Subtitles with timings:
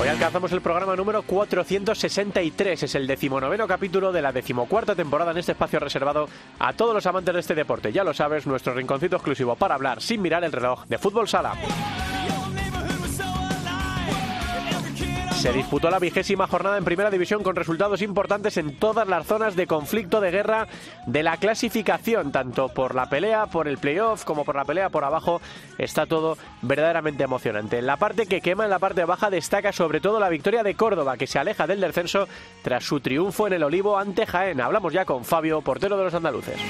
[0.00, 2.84] Hoy alcanzamos el programa número 463.
[2.84, 6.26] Es el decimonoveno capítulo de la decimocuarta temporada en este espacio reservado
[6.58, 7.92] a todos los amantes de este deporte.
[7.92, 11.52] Ya lo sabes, nuestro rinconcito exclusivo para hablar sin mirar el reloj de fútbol sala.
[15.40, 19.56] Se disputó la vigésima jornada en Primera División con resultados importantes en todas las zonas
[19.56, 20.68] de conflicto de guerra
[21.06, 25.02] de la clasificación, tanto por la pelea, por el playoff, como por la pelea por
[25.02, 25.40] abajo.
[25.78, 27.78] Está todo verdaderamente emocionante.
[27.78, 30.74] En la parte que quema, en la parte baja, destaca sobre todo la victoria de
[30.74, 32.28] Córdoba, que se aleja del descenso
[32.60, 34.60] tras su triunfo en el Olivo ante Jaén.
[34.60, 36.60] Hablamos ya con Fabio, portero de los andaluces.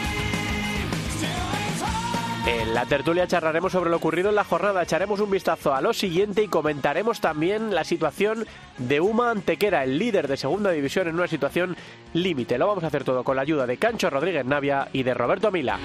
[2.46, 5.92] En la tertulia charlaremos sobre lo ocurrido en la jornada, echaremos un vistazo a lo
[5.92, 8.46] siguiente y comentaremos también la situación
[8.78, 11.76] de Uma Antequera, el líder de segunda división en una situación
[12.14, 12.56] límite.
[12.56, 15.50] Lo vamos a hacer todo con la ayuda de Cancho Rodríguez Navia y de Roberto
[15.50, 15.78] Mila.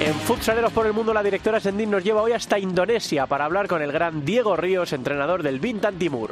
[0.00, 3.68] En Futsaleros por el Mundo, la directora Sendín nos lleva hoy hasta Indonesia para hablar
[3.68, 6.30] con el gran Diego Ríos, entrenador del Bintan Timur.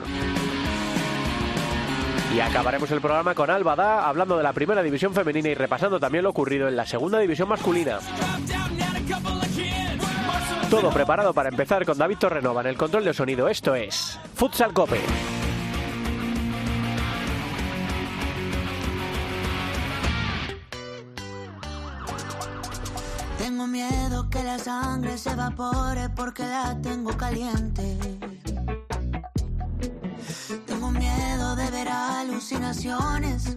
[2.35, 6.23] Y acabaremos el programa con Albada hablando de la primera división femenina y repasando también
[6.23, 7.99] lo ocurrido en la segunda división masculina.
[10.71, 13.49] Todo preparado para empezar con David Torrenova en el control de sonido.
[13.49, 15.01] Esto es Futsal Cope.
[23.39, 28.20] Tengo miedo que la sangre se evapore porque la tengo caliente.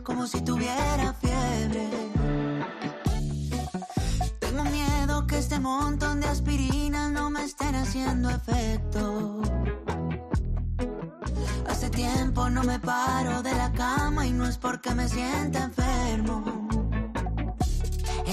[0.03, 1.89] Como si tuviera fiebre.
[4.39, 9.41] Tengo miedo que este montón de aspirinas no me estén haciendo efecto.
[11.67, 16.82] Hace tiempo no me paro de la cama y no es porque me sienta enfermo.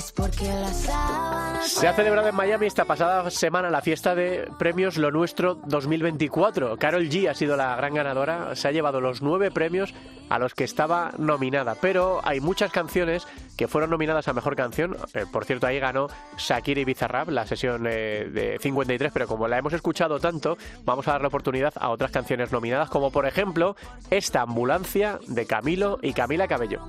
[0.01, 4.49] Es porque la sábana Se ha celebrado en Miami esta pasada semana la fiesta de
[4.59, 6.79] premios Lo Nuestro 2024.
[6.79, 9.93] Carol G ha sido la gran ganadora, se ha llevado los nueve premios
[10.31, 13.27] a los que estaba nominada, pero hay muchas canciones
[13.59, 14.97] que fueron nominadas a Mejor Canción.
[15.13, 16.07] Eh, por cierto, ahí ganó
[16.39, 21.09] Shakira y Bizarrap, la sesión eh, de 53, pero como la hemos escuchado tanto, vamos
[21.09, 23.77] a dar la oportunidad a otras canciones nominadas, como por ejemplo
[24.09, 26.81] esta ambulancia de Camilo y Camila Cabello.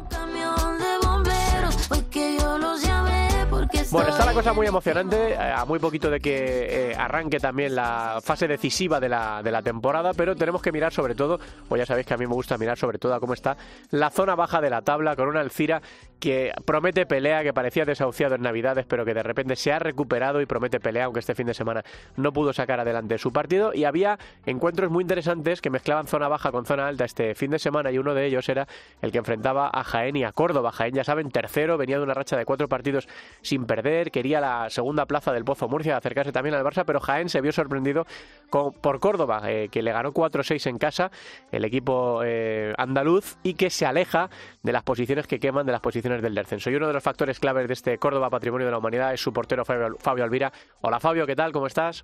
[3.92, 7.76] Bueno, está la cosa muy emocionante, eh, a muy poquito de que eh, arranque también
[7.76, 11.80] la fase decisiva de la, de la temporada, pero tenemos que mirar sobre todo, pues
[11.80, 13.58] ya sabéis que a mí me gusta mirar sobre todo a cómo está
[13.90, 15.82] la zona baja de la tabla con una Alcira
[16.22, 20.40] que promete pelea, que parecía desahuciado en Navidades, pero que de repente se ha recuperado
[20.40, 21.84] y promete pelea, aunque este fin de semana
[22.16, 23.74] no pudo sacar adelante su partido.
[23.74, 27.60] Y había encuentros muy interesantes que mezclaban zona baja con zona alta este fin de
[27.60, 28.68] semana y uno de ellos era
[29.02, 30.72] el que enfrentaba a Jaén y a Córdoba.
[30.72, 33.08] Jaén, ya saben, tercero, venía de una racha de cuatro partidos
[33.42, 37.30] sin perder, quería la segunda plaza del Pozo Murcia, acercarse también al Barça, pero Jaén
[37.30, 38.06] se vio sorprendido
[38.52, 41.10] con- por Córdoba, eh, que le ganó 4-6 en casa,
[41.52, 44.30] el equipo eh, andaluz, y que se aleja
[44.62, 46.70] de las posiciones que queman, de las posiciones del descenso.
[46.70, 49.32] Y uno de los factores claves de este Córdoba Patrimonio de la Humanidad es su
[49.32, 50.52] portero Fabio, Fabio Alvira.
[50.82, 51.52] Hola Fabio, ¿qué tal?
[51.52, 52.04] ¿Cómo estás?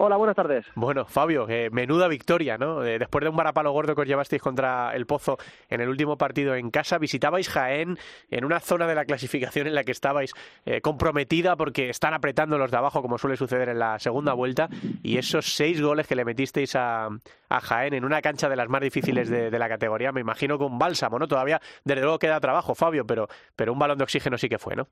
[0.00, 0.64] Hola, buenas tardes.
[0.76, 2.84] Bueno, Fabio, eh, menuda victoria, ¿no?
[2.84, 5.38] Eh, después de un varapalo gordo que os llevasteis contra el Pozo
[5.68, 7.98] en el último partido en casa, visitabais Jaén
[8.30, 10.32] en una zona de la clasificación en la que estabais
[10.66, 14.68] eh, comprometida porque están apretando los de abajo, como suele suceder en la segunda vuelta,
[15.02, 17.08] y esos seis goles que le metisteis a,
[17.48, 20.58] a Jaén en una cancha de las más difíciles de, de la categoría, me imagino
[20.58, 21.26] con bálsamo, ¿no?
[21.26, 23.26] Todavía, desde luego, queda trabajo, Fabio, pero,
[23.56, 24.86] pero un balón de oxígeno sí que fue, ¿no?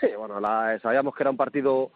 [0.00, 1.90] Sí, bueno, la- sabíamos que era un partido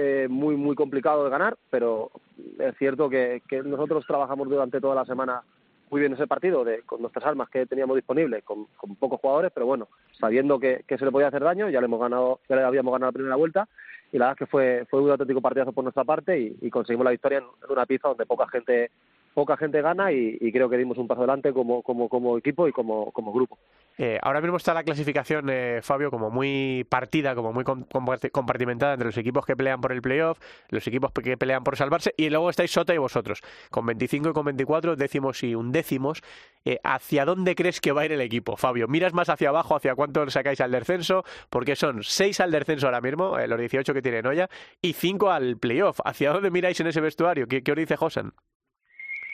[0.00, 2.12] eh, muy, muy complicado de ganar, pero
[2.60, 5.42] es cierto que, que nosotros trabajamos durante toda la semana
[5.90, 9.50] muy bien ese partido, de, con nuestras armas que teníamos disponibles, con, con pocos jugadores,
[9.52, 9.88] pero bueno,
[10.20, 12.92] sabiendo que, que se le podía hacer daño, ya le hemos ganado, ya le habíamos
[12.92, 13.68] ganado la primera vuelta,
[14.12, 17.04] y la verdad es que fue, fue un auténtico partidazo por nuestra parte y, conseguimos
[17.04, 18.92] la victoria en, en una pista donde poca gente
[19.38, 23.12] poca gente gana y, creo que dimos un paso adelante como, como, equipo y como,
[23.32, 23.56] grupo.
[23.96, 28.32] Eh, ahora mismo está la clasificación, eh, Fabio, como muy partida, como muy com- comparti-
[28.32, 30.40] compartimentada entre los equipos que pelean por el playoff,
[30.70, 33.40] los equipos que pelean por salvarse, y luego estáis Sota y vosotros,
[33.70, 36.20] con 25 y con 24, décimos y undécimos.
[36.64, 38.88] Eh, ¿Hacia dónde crees que va a ir el equipo, Fabio?
[38.88, 41.22] ¿Miras más hacia abajo, hacia cuánto sacáis al descenso?
[41.48, 44.48] Porque son 6 al descenso ahora mismo, eh, los 18 que tiene Noya,
[44.82, 46.00] y 5 al playoff.
[46.04, 47.46] ¿Hacia dónde miráis en ese vestuario?
[47.46, 48.32] ¿Qué, qué os dice Josan?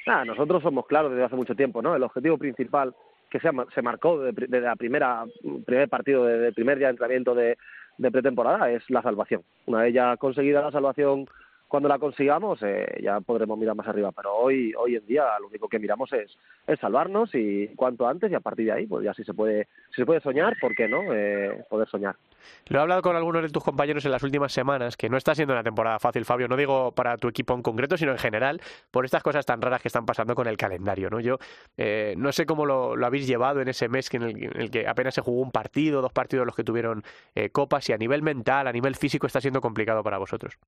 [0.06, 1.96] Nada, nosotros somos claros desde hace mucho tiempo, ¿no?
[1.96, 2.94] El objetivo principal
[3.30, 5.24] que se, se marcó desde la primera
[5.66, 7.56] primer partido, del primer día de entrenamiento de,
[7.98, 9.42] de pretemporada, es la salvación.
[9.66, 11.26] Una vez ya conseguida la salvación
[11.68, 15.48] cuando la consigamos eh, ya podremos mirar más arriba, pero hoy hoy en día lo
[15.48, 19.04] único que miramos es, es salvarnos y cuanto antes y a partir de ahí pues
[19.04, 21.12] ya si se puede si se puede soñar, ¿por qué no?
[21.12, 22.16] Eh, poder soñar.
[22.66, 25.34] Lo he hablado con algunos de tus compañeros en las últimas semanas, que no está
[25.34, 28.60] siendo una temporada fácil, Fabio, no digo para tu equipo en concreto, sino en general,
[28.90, 31.20] por estas cosas tan raras que están pasando con el calendario, ¿no?
[31.20, 31.38] Yo
[31.76, 35.22] eh, no sé cómo lo, habéis llevado en ese mes en el, que apenas se
[35.22, 37.02] jugó un partido, dos partidos los que tuvieron
[37.52, 40.58] copas, y a nivel mental, a nivel físico está siendo complicado para vosotros.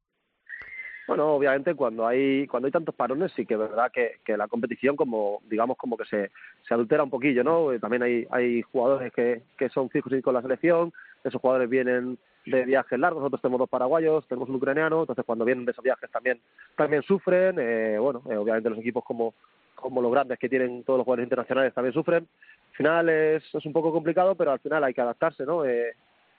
[1.06, 4.48] Bueno, obviamente cuando hay cuando hay tantos parones sí que es verdad que, que la
[4.48, 6.30] competición como digamos como que se,
[6.66, 7.72] se adultera un poquillo, ¿no?
[7.72, 10.92] Eh, también hay hay jugadores que, que son fijos y con la selección,
[11.22, 15.44] esos jugadores vienen de viajes largos, nosotros tenemos dos paraguayos, tenemos un ucraniano, entonces cuando
[15.44, 16.40] vienen de esos viajes también
[16.76, 19.34] también sufren, eh, bueno, eh, obviamente los equipos como
[19.76, 22.26] como los grandes que tienen todos los jugadores internacionales también sufren.
[22.70, 25.64] Al final es, es un poco complicado, pero al final hay que adaptarse, ¿no?
[25.64, 25.94] Eh,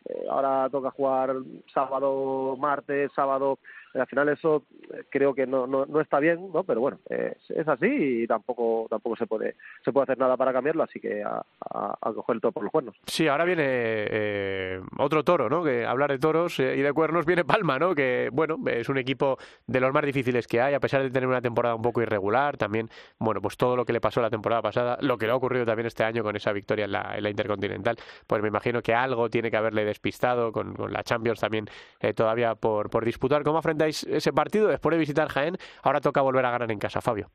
[0.05, 1.35] eh, ahora toca jugar
[1.73, 3.59] sábado, martes, sábado.
[3.93, 4.63] Al final eso
[4.93, 6.63] eh, creo que no, no, no está bien, ¿no?
[6.63, 7.87] Pero bueno, es así
[8.23, 12.13] y tampoco tampoco se puede se puede hacer nada para cambiarlo, así que a, a,
[12.13, 12.95] coger el toro por los cuernos.
[13.05, 15.63] Sí, ahora viene eh, otro toro, ¿no?
[15.63, 17.95] Que hablar de toros y de cuernos viene Palma, ¿no?
[17.95, 21.27] Que bueno, es un equipo de los más difíciles que hay, a pesar de tener
[21.27, 24.61] una temporada un poco irregular, también, bueno, pues todo lo que le pasó la temporada
[24.61, 27.23] pasada, lo que le ha ocurrido también este año con esa victoria en la, en
[27.23, 31.65] la Intercontinental, pues me imagino que algo tiene que haberle despistado con, la Champions también
[31.99, 33.43] eh, todavía por, por disputar.
[33.43, 35.57] ¿Cómo ese partido después de visitar Jaén?
[35.83, 37.29] Ahora toca volver a ganar en casa, Fabio.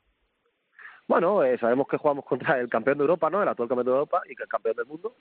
[1.08, 3.42] Bueno, eh, sabemos que jugamos contra el campeón de Europa, ¿no?
[3.42, 5.14] El actual campeón de Europa y el campeón del mundo.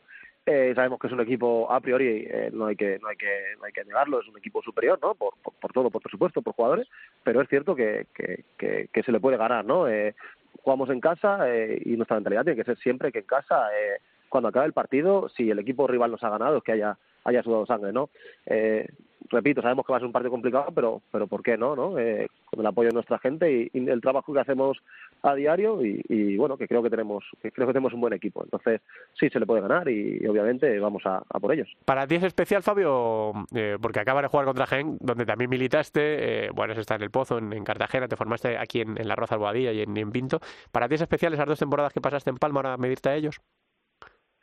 [0.45, 3.55] Eh, sabemos que es un equipo a priori, eh, no hay que no hay que
[3.57, 5.15] no hay que negarlo, es un equipo superior, ¿no?
[5.15, 6.87] Por, por, todo, por supuesto, por jugadores,
[7.23, 9.87] pero es cierto que, que, que, que se le puede ganar, ¿no?
[9.87, 10.15] Eh,
[10.63, 13.99] jugamos en casa eh, y nuestra mentalidad tiene que ser siempre que en casa, eh,
[14.29, 17.43] cuando acabe el partido, si el equipo rival nos ha ganado, es que haya haya
[17.43, 18.09] sudado sangre, ¿no?
[18.45, 18.87] Eh,
[19.31, 21.75] repito, sabemos que va a ser un partido complicado, pero, pero ¿por qué no?
[21.75, 21.97] no?
[21.97, 24.77] Eh, con el apoyo de nuestra gente y, el trabajo que hacemos
[25.23, 28.13] a diario y, y, bueno, que creo que tenemos que creo que tenemos un buen
[28.13, 28.43] equipo.
[28.43, 28.81] Entonces,
[29.19, 31.67] sí, se le puede ganar y, obviamente vamos a, a, por ellos.
[31.85, 36.45] Para ti es especial, Fabio, eh, porque acabas de jugar contra Gen, donde también militaste,
[36.45, 39.15] eh, bueno, eso está en el Pozo, en, en, Cartagena, te formaste aquí en, la
[39.15, 40.39] Roza Alboadilla y en, en Pinto.
[40.71, 43.39] ¿Para ti es especial esas dos temporadas que pasaste en Palma, ahora medirte a ellos?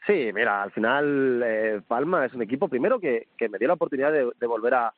[0.08, 3.75] Sí, mira, al final eh, Palma es un equipo primero que, que me dio la
[3.75, 4.94] oportunidad de, de volver a,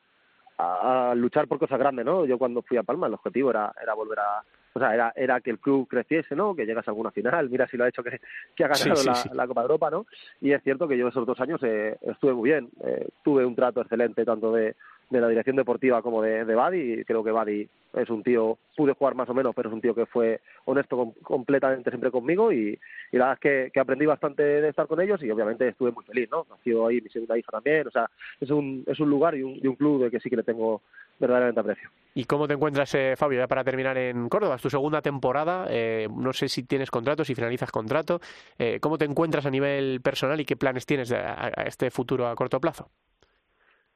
[0.57, 2.25] a, a, luchar por cosas grandes, ¿no?
[2.25, 4.41] Yo cuando fui a Palma el objetivo era, era volver a,
[4.71, 6.55] o sea, era, era que el club creciese, ¿no?
[6.55, 8.21] Que llegas a alguna final, mira si lo ha hecho que,
[8.55, 9.29] que ha ganado sí, sí, la, sí.
[9.33, 10.05] la, Copa de Europa, ¿no?
[10.39, 13.53] Y es cierto que yo esos dos años eh, estuve muy bien, eh, tuve un
[13.53, 14.77] trato excelente tanto de,
[15.11, 18.93] de la dirección deportiva como de, de Badi, creo que Badi es un tío, pude
[18.93, 22.51] jugar más o menos, pero es un tío que fue honesto com completamente siempre conmigo
[22.51, 22.79] y,
[23.11, 25.91] y la verdad es que, que, aprendí bastante de estar con ellos y obviamente estuve
[25.91, 26.47] muy feliz, ¿no?
[26.49, 28.09] Nació ahí mi segunda hija también, o sea,
[28.39, 30.43] es un, es un lugar y un, y un club de que sí que le
[30.43, 30.81] tengo
[31.19, 31.89] verdaderamente aprecio.
[32.13, 34.55] ¿Y cómo te encuentras, eh, Fabio, ya para terminar en Córdoba?
[34.55, 38.21] Es tu segunda temporada, eh, no sé si tienes contrato, si finalizas contrato,
[38.57, 42.27] eh, ¿cómo te encuentras a nivel personal y qué planes tienes a, a este futuro
[42.27, 42.89] a corto plazo?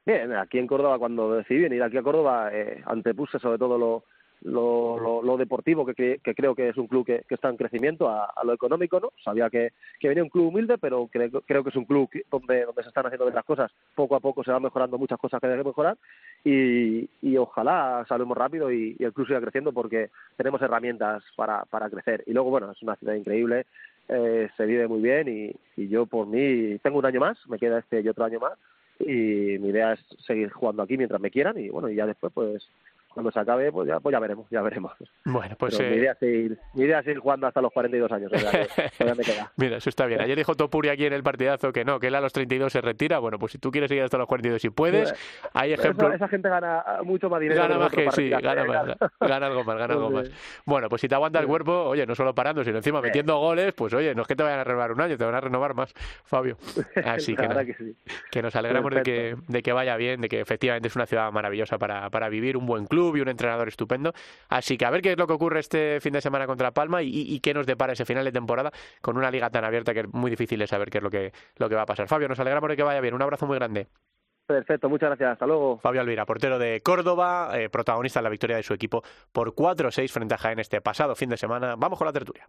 [0.06, 4.04] Bien, aquí en Córdoba, cuando decidí venir aquí a Córdoba, eh, antepuse sobre todo lo,
[4.42, 8.08] lo, lo, deportivo, que, que, creo que es un club que, que está en crecimiento,
[8.08, 9.10] a, a, lo económico, ¿no?
[9.24, 12.66] Sabía que, que venía un club humilde, pero creo, creo que es un club donde,
[12.66, 13.72] donde se están haciendo bien cosas.
[13.96, 15.96] Poco a poco se van mejorando muchas cosas que que mejorar
[16.44, 21.64] y, y ojalá salgamos rápido y, y, el club siga creciendo porque tenemos herramientas para,
[21.64, 22.22] para crecer.
[22.26, 23.66] Y luego, bueno, es una ciudad increíble,
[24.08, 27.58] eh, se vive muy bien y, y yo por mí tengo un año más, me
[27.58, 28.56] queda este y otro año más
[29.00, 32.32] y mi idea es seguir jugando aquí mientras me quieran y bueno y ya después
[32.32, 32.68] pues
[33.16, 34.92] cuando se acabe, pues ya, pues ya veremos, ya veremos.
[35.24, 35.88] Bueno, pues eh...
[35.88, 38.30] mi, idea es seguir, mi idea es seguir jugando hasta los 42 años.
[38.30, 39.50] O sea, que, me queda.
[39.56, 40.20] Mira, eso está bien.
[40.20, 42.82] Ayer dijo Topuri aquí en el partidazo que no, que él a los 32 se
[42.82, 43.18] retira.
[43.18, 45.14] Bueno, pues si tú quieres seguir hasta los 42 y puedes,
[45.54, 46.08] hay ejemplos.
[46.08, 47.62] Esa, esa, gente gana mucho más dinero.
[47.62, 48.86] Gana más que sí, gana, más,
[49.18, 50.30] gana algo más, gana algo más.
[50.66, 53.72] Bueno, pues si te aguanta el cuerpo, oye, no solo parando, sino encima metiendo goles,
[53.72, 55.72] pues oye, no es que te vayan a renovar un año, te van a renovar
[55.72, 55.94] más,
[56.24, 56.58] Fabio.
[57.02, 57.96] Así que, no, que, sí.
[58.30, 61.32] que, nos alegramos de que, de que vaya bien, de que efectivamente es una ciudad
[61.32, 64.12] maravillosa para, para vivir, un buen club y un entrenador estupendo.
[64.48, 67.02] Así que a ver qué es lo que ocurre este fin de semana contra Palma
[67.02, 68.70] y, y, qué nos depara ese final de temporada
[69.00, 71.32] con una liga tan abierta que es muy difícil de saber qué es lo que,
[71.56, 72.08] lo que va a pasar.
[72.08, 73.14] Fabio, nos alegramos de que vaya bien.
[73.14, 73.88] Un abrazo muy grande.
[74.46, 75.32] Perfecto, muchas gracias.
[75.32, 75.78] Hasta luego.
[75.78, 80.10] Fabio Alvira, portero de Córdoba, eh, protagonista de la victoria de su equipo por 4-6
[80.10, 81.74] frente a Jaén este pasado fin de semana.
[81.76, 82.48] Vamos con la tertulia.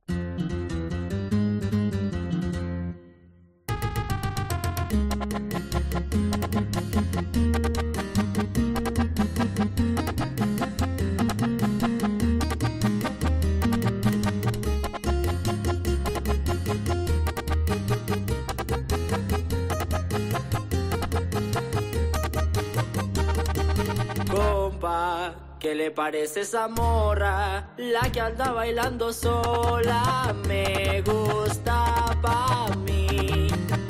[25.88, 27.63] ¿Qué le parece esa morra?
[27.77, 30.36] La que anda bailando sola.
[30.46, 33.48] Me gusta pa' mí.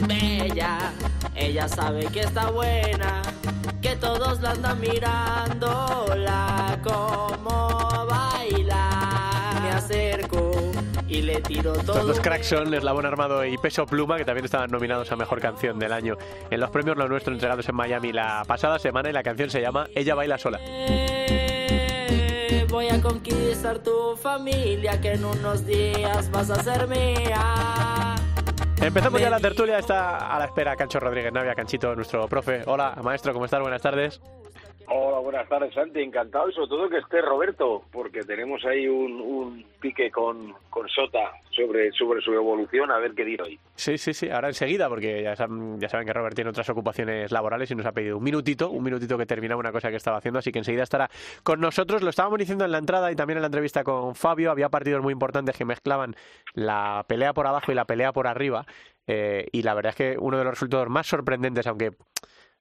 [0.08, 0.94] Bella,
[1.34, 3.24] ella sabe que está buena.
[3.82, 6.06] Que todos la andan mirando.
[6.16, 9.60] La como baila.
[9.64, 10.52] Me acerco
[11.08, 11.94] y le tiro todo.
[11.94, 15.42] Estos dos cracks son Eslabón Armado y Peso Pluma, que también estaban nominados a Mejor
[15.42, 16.16] Canción del Año
[16.52, 19.62] en los premios Lo Nuestro entregados en Miami la pasada semana y la canción se
[19.62, 20.60] llama Ella Baila Sola.
[22.70, 28.16] Voy a conquistar tu familia que en unos días vas a ser mía.
[28.82, 32.64] Empezamos ya la tertulia, está a la espera Cancho Rodríguez Navia, Canchito, nuestro profe.
[32.66, 33.62] Hola, maestro, ¿cómo estás?
[33.62, 34.22] Buenas tardes.
[34.90, 36.00] Hola, buenas tardes, Santi.
[36.00, 41.34] Encantado y sobre todo que esté Roberto, porque tenemos ahí un, pique con, con Sota
[41.52, 43.60] sobre, sobre su evolución, a ver qué dirá hoy.
[43.76, 47.34] Sí, sí, sí, ahora enseguida, porque ya saben, ya saben que Robert tiene otras ocupaciones
[47.34, 50.18] laborales y nos ha pedido un minutito, un minutito que terminaba una cosa que estaba
[50.18, 51.10] haciendo, así que enseguida estará
[51.44, 52.02] con nosotros.
[52.02, 55.04] Lo estábamos diciendo en la entrada y también en la entrevista con Fabio, había partidos
[55.04, 56.16] muy importantes que mezclaban
[56.54, 58.66] la pelea por abajo y la pelea por arriba,
[59.06, 61.92] eh, y la verdad es que uno de los resultados más sorprendentes, aunque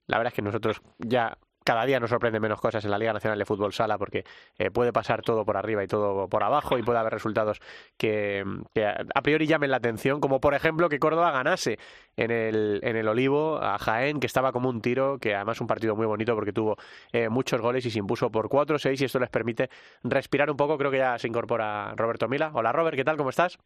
[0.07, 3.11] la verdad es que nosotros ya cada día nos sorprenden menos cosas en la Liga
[3.11, 4.23] Nacional de Fútbol Sala porque
[4.57, 7.59] eh, puede pasar todo por arriba y todo por abajo y puede haber resultados
[7.97, 11.77] que, que, a priori llamen la atención, como por ejemplo que Córdoba ganase
[12.15, 15.67] en el, en el Olivo a Jaén, que estaba como un tiro, que además un
[15.67, 16.77] partido muy bonito porque tuvo
[17.11, 19.69] eh, muchos goles y se impuso por 4-6 y esto les permite
[20.03, 20.77] respirar un poco.
[20.77, 22.49] Creo que ya se incorpora Roberto Mila.
[22.53, 23.17] Hola Robert, ¿qué tal?
[23.17, 23.57] ¿Cómo estás?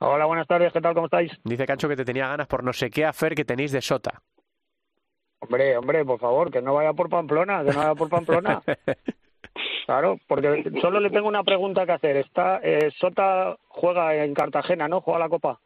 [0.00, 0.94] Hola, buenas tardes, ¿qué tal?
[0.94, 1.30] ¿Cómo estáis?
[1.44, 4.24] Dice Cancho que te tenía ganas por no sé qué hacer que tenéis de Sota.
[5.44, 8.62] Hombre, hombre, por favor, que no vaya por Pamplona, que no vaya por Pamplona.
[9.86, 12.16] Claro, porque solo le tengo una pregunta que hacer.
[12.16, 15.02] Está eh, Sota juega en Cartagena, ¿no?
[15.02, 15.60] Juega la Copa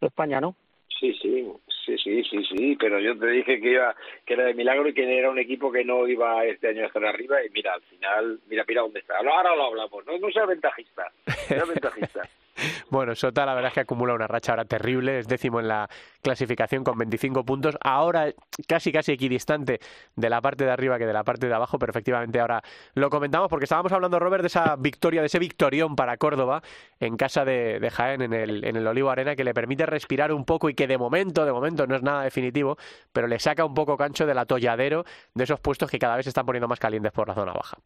[0.00, 0.54] de España, ¿no?
[1.00, 1.50] Sí, sí,
[1.84, 3.96] sí, sí, sí, sí, pero yo te dije que iba,
[4.26, 6.86] que era de milagro y que era un equipo que no iba este año a
[6.86, 9.16] estar arriba y mira, al final, mira, mira dónde está.
[9.16, 11.10] Ahora lo hablamos, no, no sea ventajista,
[11.48, 12.22] sea ventajista.
[12.90, 15.88] Bueno, Sota la verdad es que acumula una racha ahora terrible, es décimo en la
[16.20, 18.32] clasificación con 25 puntos, ahora
[18.68, 19.80] casi casi equidistante
[20.14, 22.62] de la parte de arriba que de la parte de abajo, pero efectivamente ahora
[22.94, 26.62] lo comentamos porque estábamos hablando, Robert, de esa victoria, de ese victorión para Córdoba
[27.00, 30.44] en casa de, Jaén, en el, en el Olivo Arena, que le permite respirar un
[30.44, 32.76] poco y que de momento, de momento no es nada definitivo,
[33.12, 35.04] pero le saca un poco cancho del atolladero
[35.34, 37.78] de esos puestos que cada vez se están poniendo más calientes por la zona baja.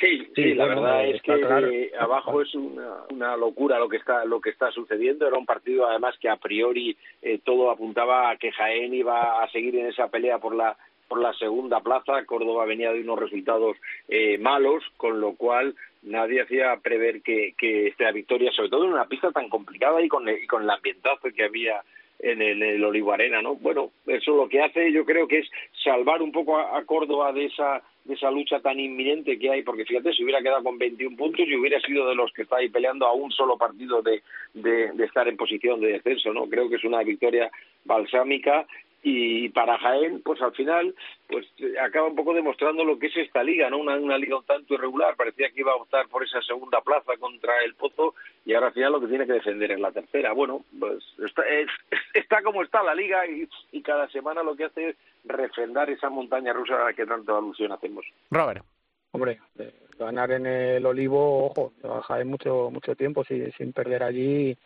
[0.00, 1.70] Sí, sí, sí la bueno, verdad es que claro.
[2.00, 5.26] abajo es una, una, locura lo que está lo que está sucediendo.
[5.26, 9.50] Era un partido además que a priori eh, todo apuntaba a que Jaén iba a
[9.50, 10.76] seguir en esa pelea por la
[11.08, 12.24] por la segunda plaza.
[12.24, 13.76] Córdoba venía de unos resultados
[14.08, 18.92] eh, malos, con lo cual nadie hacía prever que, que esta victoria, sobre todo en
[18.92, 21.82] una pista tan complicada y con, y con el ambientazo que había
[22.18, 23.54] en el, el Olivo Arena, ¿no?
[23.56, 25.50] Bueno, eso lo que hace yo creo que es
[25.82, 29.62] salvar un poco a, a Córdoba de esa de esa lucha tan inminente que hay,
[29.62, 32.56] porque fíjate, si hubiera quedado con 21 puntos y hubiera sido de los que está
[32.56, 36.46] ahí peleando a un solo partido de, de, de estar en posición de descenso, ¿no?
[36.46, 37.50] Creo que es una victoria
[37.84, 38.66] balsámica
[39.06, 40.94] y para Jaén, pues al final,
[41.28, 41.46] pues
[41.78, 43.76] acaba un poco demostrando lo que es esta liga, ¿no?
[43.76, 47.12] Una, una liga un tanto irregular, parecía que iba a optar por esa segunda plaza
[47.20, 48.14] contra el Pozo
[48.46, 50.32] y ahora al final lo que tiene que defender es la tercera.
[50.32, 51.68] Bueno, pues está, es,
[52.14, 56.08] está como está la liga y, y cada semana lo que hace es refrendar esa
[56.08, 58.06] montaña rusa a la que tanto alusión hacemos.
[58.30, 58.64] Robert.
[59.12, 61.74] Hombre, eh, ganar en el Olivo, ojo,
[62.08, 64.56] Jaén mucho mucho tiempo sin, sin perder allí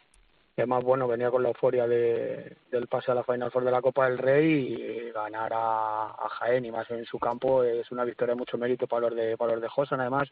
[0.63, 3.83] además, bueno, venía con la euforia de, del pase a la Final Four de la
[3.83, 8.35] Copa del Rey y ganar a, Jaén y más en su campo es una victoria
[8.35, 10.01] de mucho mérito para los de, para los de Josan.
[10.01, 10.29] Además,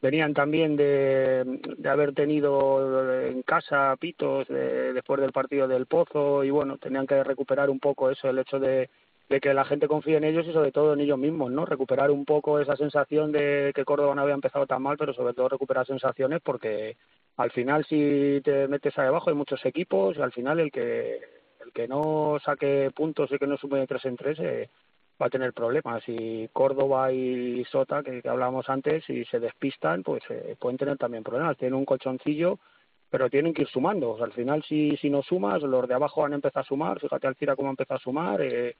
[0.00, 6.44] venían también de, de haber tenido en casa pitos de, después del partido del Pozo
[6.44, 8.90] y bueno, tenían que recuperar un poco eso, el hecho de,
[9.28, 11.64] de que la gente confíe en ellos y sobre todo en ellos mismos, ¿no?
[11.64, 15.34] Recuperar un poco esa sensación de que Córdoba no había empezado tan mal, pero sobre
[15.34, 16.96] todo recuperar sensaciones porque
[17.36, 21.20] al final si te metes ahí abajo hay muchos equipos y al final el que
[21.64, 24.68] el que no saque puntos y que no sume de tres en tres eh,
[25.20, 26.02] va a tener problemas.
[26.06, 30.98] Y Córdoba y Sota que, que hablábamos antes si se despistan pues eh, pueden tener
[30.98, 31.56] también problemas.
[31.56, 32.58] Tienen un colchoncillo
[33.08, 34.22] pero tienen que ir sumando.
[34.22, 37.00] Al final si si no sumas los de abajo van a empezar a sumar.
[37.00, 38.76] Fíjate Alcira cómo empezó a sumar eh,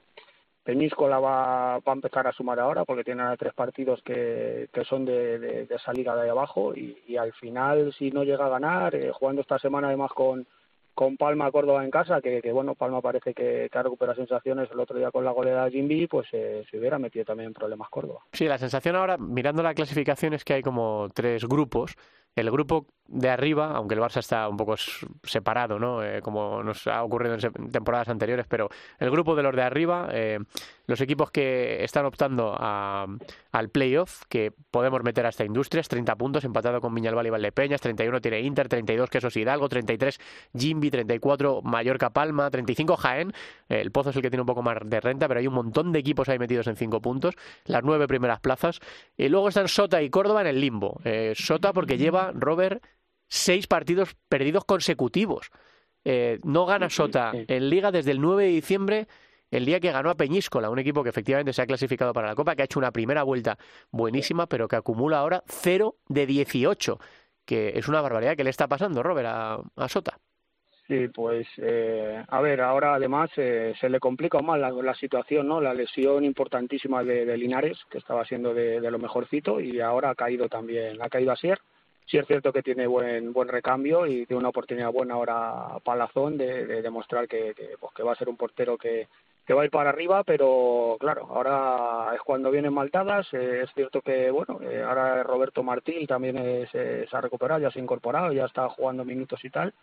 [0.64, 5.04] Peñíscola va, va a empezar a sumar ahora porque tiene tres partidos que, que son
[5.04, 8.48] de, de, de esa de ahí abajo y, y, al final si no llega a
[8.48, 10.46] ganar, eh, jugando esta semana además con,
[10.94, 14.70] con Palma Córdoba en casa, que, que bueno, Palma parece que, que ha recuperado sensaciones
[14.70, 17.54] el otro día con la goleada de Jimby, pues eh, se hubiera metido también en
[17.54, 18.20] problemas Córdoba.
[18.32, 21.94] Sí, la sensación ahora, mirando la clasificación, es que hay como tres grupos
[22.36, 24.76] el grupo de arriba, aunque el Barça está un poco
[25.22, 26.02] separado, ¿no?
[26.02, 30.08] Eh, como nos ha ocurrido en temporadas anteriores, pero el grupo de los de arriba,
[30.10, 30.38] eh,
[30.86, 36.80] los equipos que están optando al playoff, que podemos meter hasta Industrias, 30 puntos, empatado
[36.80, 40.18] con Viñalbal y Valdepeñas, 31 tiene Inter, 32 Quesos Hidalgo, 33
[40.56, 43.32] Jimby, 34 Mallorca Palma, 35 Jaén,
[43.68, 45.92] el Pozo es el que tiene un poco más de renta, pero hay un montón
[45.92, 47.34] de equipos ahí metidos en 5 puntos,
[47.66, 48.80] las nueve primeras plazas,
[49.16, 51.00] y luego están Sota y Córdoba en el limbo.
[51.04, 52.82] Eh, Sota porque lleva Robert
[53.28, 55.50] seis partidos perdidos consecutivos.
[56.04, 59.08] Eh, no gana Sota en Liga desde el 9 de diciembre,
[59.50, 62.34] el día que ganó a Peñíscola, un equipo que efectivamente se ha clasificado para la
[62.34, 63.56] Copa, que ha hecho una primera vuelta
[63.90, 66.98] buenísima, pero que acumula ahora 0 de 18,
[67.44, 68.36] que es una barbaridad.
[68.36, 70.18] ¿Qué le está pasando, Robert, a, Sota?
[70.86, 75.58] Sí, pues eh, a ver, ahora además eh, se le complica más la, situación, ¿no?
[75.58, 80.14] La lesión importantísima de, Linares, que estaba siendo de, de, lo mejorcito, y ahora ha
[80.14, 81.58] caído también, ha caído a Sier
[82.06, 86.36] sí es cierto que tiene buen buen recambio y tiene una oportunidad buena ahora Palazón
[86.36, 89.08] de, de demostrar que, que, pues, que va a ser un portero que,
[89.46, 93.26] que va a ir para arriba, pero claro, ahora es cuando vienen maltadas.
[93.32, 97.78] Eh, es cierto que, bueno, eh, ahora Roberto Martín también se ha recuperado, ya se
[97.78, 99.74] ha incorporado, ya está jugando minutos y tal,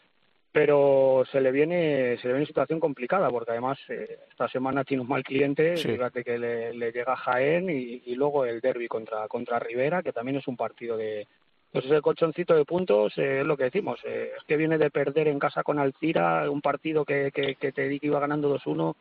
[0.51, 5.01] pero se le viene se le viene situación complicada porque además eh, esta semana tiene
[5.01, 9.27] un mal cliente, fíjate que le, le, llega Jaén y, y luego el derby contra
[9.27, 11.27] contra Rivera, que también es un partido de
[11.71, 14.91] pues ese colchoncito de puntos eh, es lo que decimos, eh, es que viene de
[14.91, 18.53] perder en casa con Alcira, un partido que, que, que te di que iba ganando
[18.57, 18.95] 2-1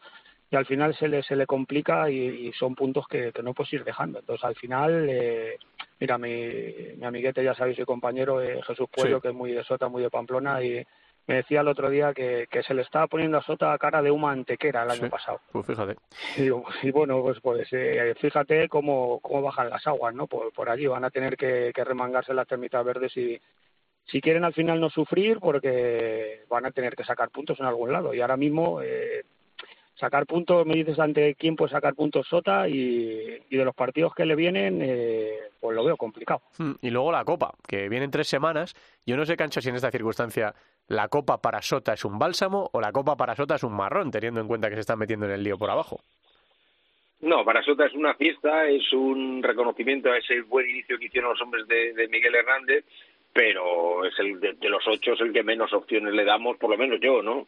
[0.51, 3.73] y al final se le, se le complica y, son puntos que, que, no puedes
[3.73, 4.19] ir dejando.
[4.19, 5.57] Entonces al final, eh,
[6.01, 6.49] mira, mi,
[6.97, 10.03] mi amiguete, ya sabéis, y compañero eh, Jesús Puello, que es muy de Sota, muy
[10.03, 10.85] de Pamplona y
[11.31, 14.11] me decía el otro día que, que se le estaba poniendo a Sota cara de
[14.11, 15.41] una antequera el año pasado.
[15.53, 15.95] Pues fíjate.
[16.37, 20.27] Y, bueno, pues, pues eh, fíjate cómo, cómo bajan las aguas, ¿no?
[20.27, 23.41] Por, por allí van a tener que, que remangarse las termitas verdes y
[24.07, 27.93] si quieren al final no sufrir porque van a tener que sacar puntos en algún
[27.93, 28.13] lado.
[28.13, 29.25] Y ahora mismo eh,
[29.95, 34.15] sacar puntos, me dices ante quién puede sacar puntos Sota y, y de los partidos
[34.17, 36.43] que le vienen, eh, pues lo veo complicado.
[36.59, 38.75] Hmm, y luego la Copa, que vienen tres semanas.
[39.07, 40.55] Yo no sé, Cancho, si en esta circunstancia
[40.91, 44.11] la Copa para Sota es un bálsamo o la Copa para Sota es un marrón,
[44.11, 46.01] teniendo en cuenta que se están metiendo en el lío por abajo.
[47.21, 51.31] No, para Sota es una fiesta, es un reconocimiento a ese buen inicio que hicieron
[51.31, 52.85] los hombres de, de Miguel Hernández,
[53.33, 56.77] pero es el de, los ocho es el que menos opciones le damos, por lo
[56.77, 57.47] menos yo, ¿no?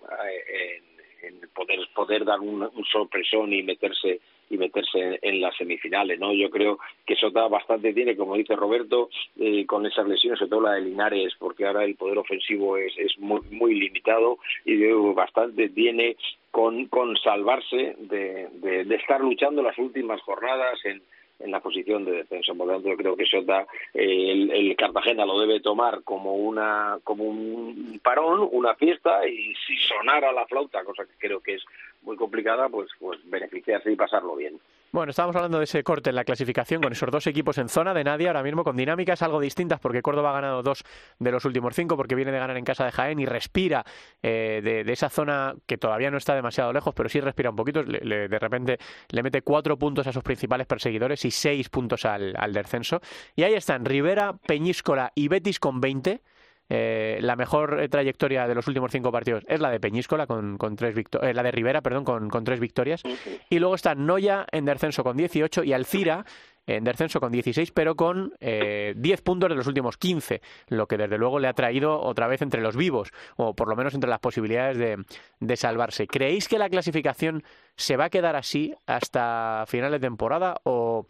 [0.49, 0.81] Eh,
[1.23, 6.33] en poder poder dar un, un, sorpresón y meterse y meterse en, las semifinales no
[6.33, 9.09] yo creo que Sota bastante tiene como dice Roberto
[9.39, 12.93] eh, con esas lesiones sobre todo la de Linares porque ahora el poder ofensivo es,
[12.99, 16.17] es muy muy limitado y yo bastante tiene
[16.51, 21.03] con con salvarse de, de, de estar luchando las últimas jornadas en
[21.43, 22.55] en la posición de defensa.
[22.55, 26.35] Por lo tanto, yo creo que Sota, eh, el, el, Cartagena lo debe tomar como
[26.35, 31.55] una como un parón, una fiesta, y si sonara la flauta, cosa que creo que
[31.55, 31.65] es
[32.03, 34.59] muy complicada, pues, pues beneficiarse y pasarlo bien.
[34.95, 37.95] Bueno, estábamos hablando de ese corte en la clasificación con esos dos equipos en zona
[37.95, 40.85] de nadie, ahora mismo con dinámicas algo distintas, porque Córdoba ha ganado dos
[41.19, 43.87] de los últimos cinco, porque viene de ganar en casa de Jaén y respira
[44.23, 47.83] eh, de, esa zona que todavía no está demasiado lejos, pero sí respira un poquito.
[47.83, 48.79] Le, le, de repente
[49.09, 53.01] le mete cuatro puntos a sus principales perseguidores y seis puntos al, al descenso.
[53.35, 56.21] Y ahí están Rivera, Peñíscola y Betis con 20
[56.69, 60.59] eh, la mejor eh, trayectoria de los últimos cinco partidos es la de Peñíscola, con,
[60.59, 63.03] con tres eh, la de Rivera, perdón, con, con, tres victorias.
[63.51, 66.25] Y luego está Noya en descenso con 18 y Alcira
[66.67, 70.97] en descenso con 16, pero con eh, 10 puntos de los últimos 15, lo que
[70.97, 74.11] desde luego le ha traído otra vez entre los vivos, o por lo menos entre
[74.11, 75.05] las posibilidades de,
[75.41, 76.07] de salvarse.
[76.07, 77.43] ¿Creéis que la clasificación
[77.77, 81.07] se va a quedar así hasta final de temporada o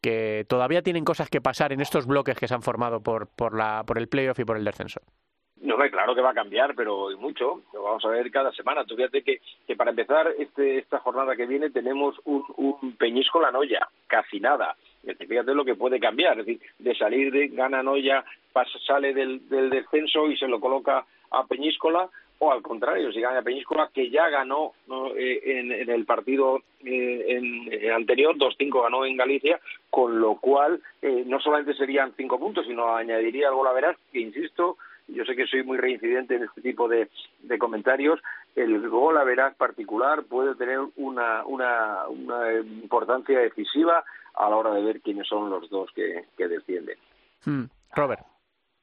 [0.00, 3.56] que todavía tienen cosas que pasar en estos bloques que se han formado por, por,
[3.56, 5.00] la, por el playoff y por el descenso.
[5.60, 7.62] No, claro que va a cambiar, pero mucho.
[7.72, 8.84] Lo vamos a ver cada semana.
[8.84, 13.50] Tú fíjate que, que para empezar este, esta jornada que viene tenemos un, un Peñíscola
[13.50, 14.76] Noya, casi nada.
[15.02, 16.38] Fíjate lo que puede cambiar.
[16.38, 20.60] Es decir, de salir de gana Noya, pasa, sale del, del descenso y se lo
[20.60, 22.08] coloca a Peñíscola,
[22.40, 25.14] o al contrario, si gana Peñíscola, que ya ganó ¿no?
[25.16, 30.36] eh, en, en, el partido eh, en, eh, anterior, 2-5 ganó en Galicia, con lo
[30.36, 34.76] cual eh, no solamente serían cinco puntos, sino añadiría algo la veraz, que insisto,
[35.08, 37.08] yo sé que soy muy reincidente en este tipo de,
[37.42, 38.20] de comentarios,
[38.54, 44.72] el gol a veraz particular puede tener una, una, una importancia decisiva a la hora
[44.72, 46.96] de ver quiénes son los dos que, que descienden.
[47.44, 47.64] Hmm.
[47.94, 48.24] Robert.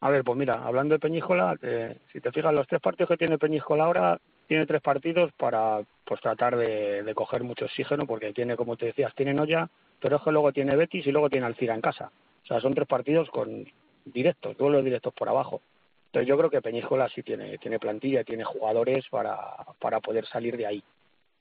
[0.06, 3.18] A ver, pues mira, hablando de Peñíscola, eh, si te fijas, los tres partidos que
[3.18, 8.56] tiene Peñíscola ahora, tiene tres partidos para pues tratar de, coger mucho oxígeno, porque tiene,
[8.56, 9.68] como te decías, tiene Noya,
[10.00, 12.12] pero es que luego tiene Betis y luego tiene Alcira en casa.
[12.44, 13.66] O sea, son tres partidos con
[14.06, 15.62] directos, duelos directos por abajo.
[16.06, 19.36] Entonces yo creo que Peñíscola sí tiene, tiene plantilla, tiene jugadores para,
[19.80, 20.84] para poder salir de ahí.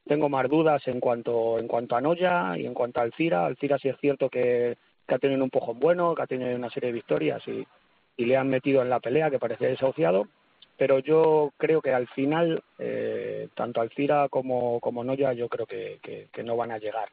[0.07, 3.45] Tengo más dudas en cuanto, en cuanto a Noya y en cuanto a Alcira.
[3.45, 6.71] Alcira sí es cierto que, que ha tenido un empujón bueno, que ha tenido una
[6.71, 7.67] serie de victorias y,
[8.17, 10.29] y le han metido en la pelea, que parecía desahuciado,
[10.77, 15.99] pero yo creo que al final, eh, tanto Alcira como, como Noya, yo creo que,
[16.03, 17.11] que, no van a llegar.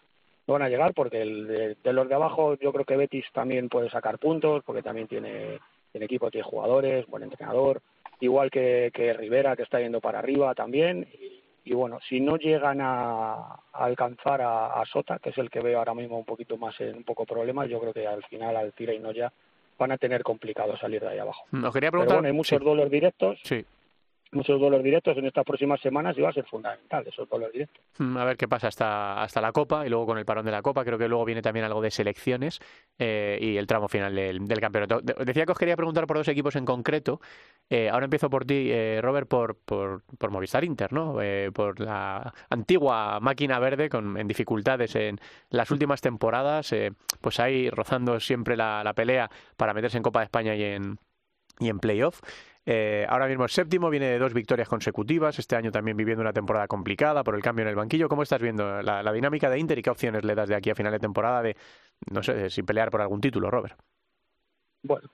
[0.48, 3.70] No van a llegar porque el, de, los de abajo yo creo que Betis también
[3.70, 5.60] puede sacar puntos, porque también tiene,
[5.92, 7.82] tiene equipo, tiene jugadores, buen entrenador,
[8.20, 11.08] igual que, que Rivera, que está yendo para arriba también.
[11.64, 15.94] Y, bueno, si no llegan a, alcanzar a, Sota, que es el que veo ahora
[15.94, 19.00] mismo un poquito más en un poco problemas, yo creo que al final Alcira y
[19.00, 19.32] Noya
[19.82, 21.46] van a tener complicado salir de ahí abajo.
[21.52, 22.18] Nos quería preguntar...
[22.18, 22.90] Pero bueno, hay muchos sí.
[22.90, 23.40] directos.
[23.44, 23.66] Sí
[24.32, 27.84] muchos duelos directos en estas próximas semanas y va a ser fundamental esos duelos directos.
[28.00, 30.52] Mm, a ver qué pasa hasta, hasta la Copa y luego con el parón de
[30.52, 30.84] la Copa.
[30.86, 32.60] Creo que luego viene también algo de selecciones
[32.98, 35.02] eh, y el tramo final del, campeonato.
[35.02, 37.20] Decía que os quería preguntar por dos equipos en concreto.
[37.70, 41.18] Eh, ahora empiezo por ti, eh, Robert, por, por, por, Movistar Inter, ¿no?
[41.54, 46.74] por la antigua máquina verde con, en dificultades en las últimas temporadas.
[47.20, 50.98] pues ahí rozando siempre la, la pelea para meterse en Copa de España y en,
[51.60, 52.22] y en playoff.
[52.66, 56.34] Eh, ahora mismo es séptimo, viene de dos victorias consecutivas, este año también viviendo una
[56.34, 58.08] temporada complicada por el cambio en el banquillo.
[58.08, 60.76] ¿Cómo estás viendo la, dinámica de Inter y qué opciones le das de aquí a
[60.76, 61.56] final de temporada de,
[62.12, 63.80] no sé, si pelear por algún título, Robert?
[64.84, 65.10] Bueno,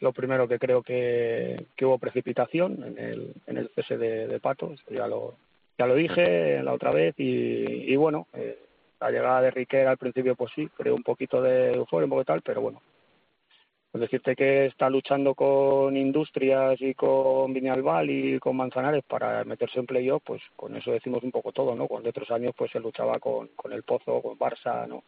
[0.00, 5.06] lo primero que creo que, hubo precipitación en el, en el cese de, Pato, ya
[5.06, 5.36] lo,
[5.78, 8.58] ya lo dije la otra vez y, bueno, eh,
[9.00, 12.24] la llegada de Riquera al principio pues sí, creo un poquito de euforia, un poco
[12.24, 12.80] tal, pero bueno,
[13.94, 19.78] pues decirte que está luchando con Industrias y con Viñalbal y con Manzanares para meterse
[19.78, 21.86] en playoff, pues con eso decimos un poco todo, ¿no?
[21.86, 25.04] Cuando otros años pues se luchaba con, con el Pozo, con Barça, ¿no?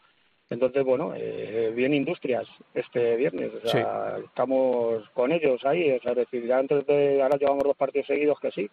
[0.49, 6.13] Entonces, bueno, eh, bien Industrias este viernes, o sea, estamos con ellos ahí, o sea,
[6.13, 8.71] es decir, ya antes de, ahora llevamos dos partidos seguidos que sí,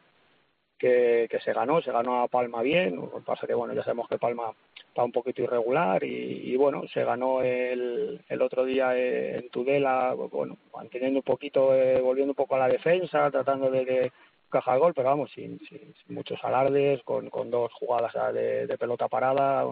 [0.84, 3.86] que, que se ganó, se ganó a Palma bien, lo que pasa que, bueno, ya
[3.86, 4.52] sabemos que Palma
[4.86, 10.58] está un poquito irregular y, bueno, se ganó el, el otro día en Tudela, bueno,
[10.76, 14.12] manteniendo un poquito, eh, volviendo un poco a la defensa, tratando de que
[14.50, 19.08] caja gol, pero vamos, sin, sin, muchos alardes, con, con dos jugadas de, de pelota
[19.08, 19.66] parada,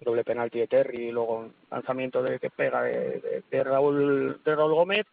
[0.00, 4.56] doble penalti de Terry y luego un lanzamiento de que pega de, de, Raúl de
[4.56, 5.06] Raúl Gómez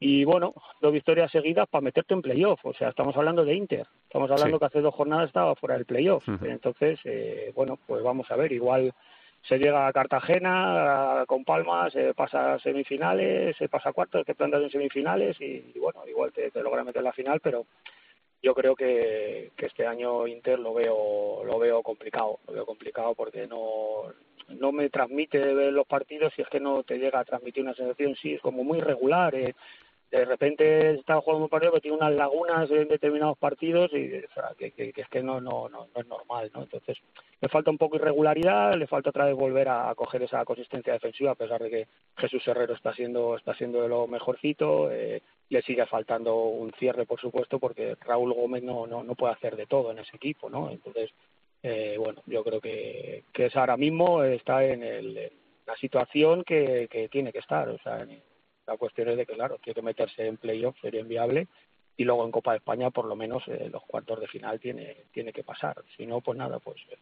[0.00, 2.64] y bueno, dos victorias seguidas para meterte en playoff.
[2.64, 3.86] O sea, estamos hablando de Inter.
[4.04, 6.26] Estamos hablando que hace dos jornadas estaba fuera del playoff.
[6.42, 8.52] Entonces, eh, bueno, pues vamos a ver.
[8.52, 8.92] Igual
[9.42, 14.34] se llega a Cartagena con Palma, se pasa a semifinales, se pasa a cuartos, te
[14.34, 17.66] plantas en semifinales y, bueno, igual te, te logra meter la final, pero
[18.40, 22.38] yo creo que, que este año Inter lo veo lo veo complicado.
[22.46, 24.04] Lo veo complicado porque no
[24.48, 27.74] no me transmite ver los partidos y es que no te llega a transmitir una
[27.74, 29.54] sensación, sí, es como muy regular, eh,
[30.10, 34.08] de repente está jugando un partido que tiene unas lagunas en determinados partidos y
[34.56, 36.62] que, es que no, no, no, es normal, ¿no?
[36.62, 36.96] Entonces,
[37.40, 41.32] le falta un poco irregularidad, le falta otra vez volver a, coger esa consistencia defensiva,
[41.32, 45.62] a pesar de que Jesús Herrero está siendo, está siendo de lo mejorcito, eh, le
[45.62, 49.66] sigue faltando un cierre, por supuesto, porque Raúl Gómez no, no, no puede hacer de
[49.66, 50.70] todo en ese equipo, ¿no?
[50.70, 51.10] Entonces,
[51.62, 55.30] eh, bueno, yo creo que, que es ahora mismo está en, el,
[55.66, 58.22] la situación que, que tiene que estar, o sea, en,
[58.68, 61.48] la cuestión es de que, claro, tiene que meterse en playoff, sería inviable,
[61.96, 65.04] y luego en Copa de España, por lo menos, eh, los cuartos de final tiene,
[65.10, 65.82] tiene que pasar.
[65.96, 66.98] Si no, pues nada, pues eh,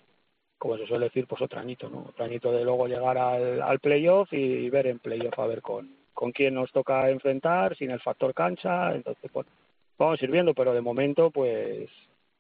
[0.57, 2.07] como se suele decir, pues otro añito, ¿no?
[2.09, 5.95] Otro añito de luego llegar al, al playoff y, ver en playoff a ver con,
[6.15, 9.51] con quién nos toca enfrentar, sin el factor cancha, entonces, bueno,
[9.99, 11.91] vamos a ir viendo, pero de momento, pues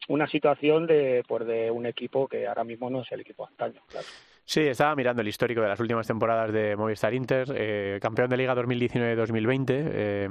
[0.08, 3.82] una situación de, pues, de un equipo que ahora mismo no es el equipo antaño,
[3.88, 4.06] claro.
[4.48, 8.36] Sí, estaba mirando el histórico de las últimas temporadas de Movistar Inter, eh, campeón de
[8.36, 9.64] Liga 2019-2020.
[9.68, 10.28] Eh,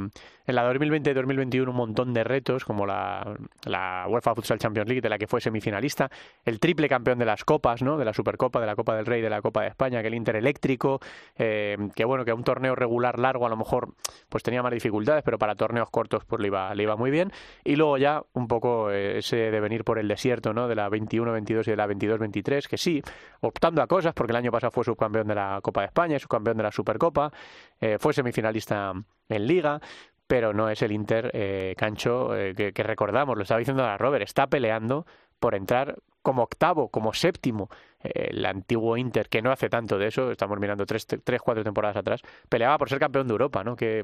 [0.47, 5.10] en la 2020-2021 un montón de retos, como la, la, UEFA Futsal Champions League, de
[5.10, 6.10] la que fue semifinalista.
[6.45, 7.97] El triple campeón de las copas, ¿no?
[7.97, 10.13] De la Supercopa, de la Copa del Rey, de la Copa de España, que el
[10.13, 11.01] Inter eléctrico.
[11.38, 13.95] Eh, que bueno, que un torneo regular largo a lo mejor
[14.30, 17.34] pues tenía más dificultades, pero para torneos cortos pues le iba, le iba muy bien.
[17.65, 20.69] Y luego ya un poco ese devenir por el desierto, ¿no?
[20.69, 23.01] De la 21-22 y de la 22-23, que sí,
[23.41, 26.58] optando a cosas porque el año pasado fue subcampeón de la Copa de España, subcampeón
[26.58, 27.32] de la Supercopa,
[27.80, 28.94] eh, fue semifinalista
[29.30, 29.80] en Liga,
[30.28, 34.24] pero no es el Inter eh, Cancho eh, que, recordamos, lo estaba diciendo a Robert,
[34.24, 35.06] está peleando
[35.39, 37.70] por entrar como octavo, como séptimo,
[38.02, 41.98] el antiguo Inter, que no hace tanto de eso, estamos mirando tres, tres cuatro temporadas
[41.98, 43.76] atrás, peleaba por ser campeón de Europa, ¿no?
[43.76, 44.04] Qué,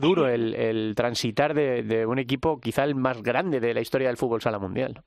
[0.00, 4.42] duro el, transitar de, un equipo quizá el más grande de la historia del fútbol
[4.42, 5.02] sala mundial.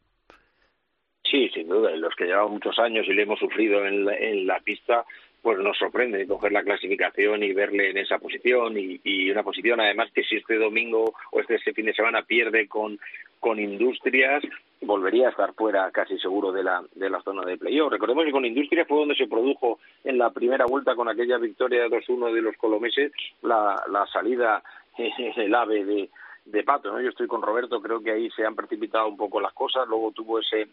[1.35, 4.47] Sí, sin duda, los que llevamos muchos años y le hemos sufrido en la, en
[4.47, 5.03] la pista,
[5.41, 9.81] pues nos sorprende coger la clasificación y verle en esa posición y, y una posición
[9.81, 12.97] además que si este domingo o este, este fin de semana pierde con,
[13.41, 14.43] con Industrias,
[14.79, 17.91] volvería a estar fuera casi seguro de la, de la zona de playoff.
[17.91, 21.87] Recordemos que con Industrias fue donde se produjo en la primera vuelta con aquella victoria
[21.87, 24.63] 2-1 de los colomeses la, la salida
[25.35, 26.09] el ave de,
[26.45, 26.93] de Pato.
[26.93, 27.01] ¿no?
[27.01, 30.13] Yo estoy con Roberto, creo que ahí se han precipitado un poco las cosas, luego
[30.13, 30.69] tuvo ese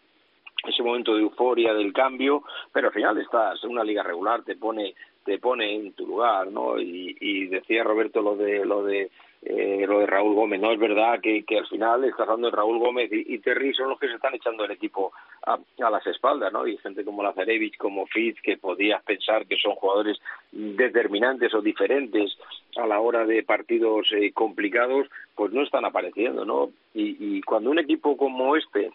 [0.63, 4.55] ese momento de euforia del cambio, pero al final estás en una liga regular, te
[4.55, 6.79] pone te pone en tu lugar, ¿no?
[6.79, 9.09] Y, y decía Roberto lo de lo de
[9.45, 10.61] eh, lo de Raúl Gómez.
[10.61, 13.73] No es verdad que, que al final está hablando de Raúl Gómez y, y, Terry
[13.73, 15.11] son los que se están echando el equipo
[15.45, 16.65] a, las espaldas, ¿no?
[16.65, 20.17] Y gente como Lazarevich, como Fitz, que podías pensar que son jugadores
[20.51, 22.37] determinantes o diferentes
[22.77, 26.69] a la hora de partidos eh, complicados, pues no están apareciendo, ¿no?
[26.93, 28.91] Y cuando un equipo como este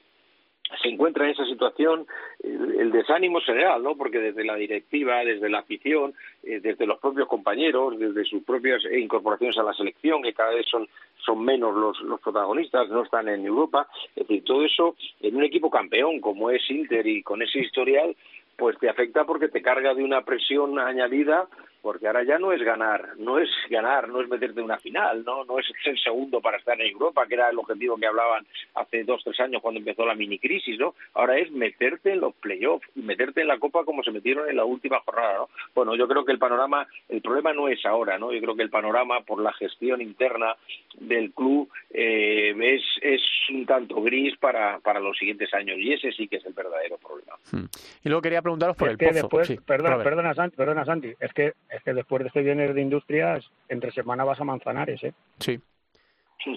[0.83, 2.07] se encuentra en esa situación
[2.43, 3.97] el, desánimo general, ¿no?
[3.97, 8.83] Porque desde la directiva, desde la afición, eh, desde los propios compañeros, desde sus propias
[8.85, 10.89] incorporaciones a la selección, que cada vez son,
[11.25, 15.45] son menos los, los protagonistas, no están en Europa, es decir, todo eso en un
[15.45, 18.15] equipo campeón como es Inter y con ese historial,
[18.57, 21.47] pues te afecta porque te carga de una presión añadida
[21.83, 25.25] porque ahora ya no es ganar, no es ganar, no es meterte en una final,
[25.25, 28.47] no, no es ser segundo para estar en Europa, que era el objetivo que hablaban
[28.75, 30.95] hace dos, tres años cuando empezó la mini crisis, ¿no?
[31.15, 34.57] Ahora es meterte en los playoffs y meterte en la Copa como se metieron en
[34.57, 35.49] la última jornada, ¿no?
[35.75, 38.33] Bueno, yo creo que el panorama, el problema no es ahora, ¿no?
[38.33, 40.57] Yo creo que el panorama por la gestión interna
[40.99, 46.13] del club eh, es, es un tanto gris para, para los siguientes años y ese
[46.13, 47.35] sí que es el verdadero problema.
[47.51, 47.67] Hmm.
[48.05, 49.19] Y luego quería preguntaros por es el que pozo.
[49.19, 52.75] Después, sí, perdona, perdona, Santi, perdona, Santi, es que es que después de este viernes
[52.75, 55.13] de industrias, entre semana vas a Manzanares, ¿eh?
[55.39, 55.61] Sí.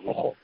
[0.06, 0.36] Ojo.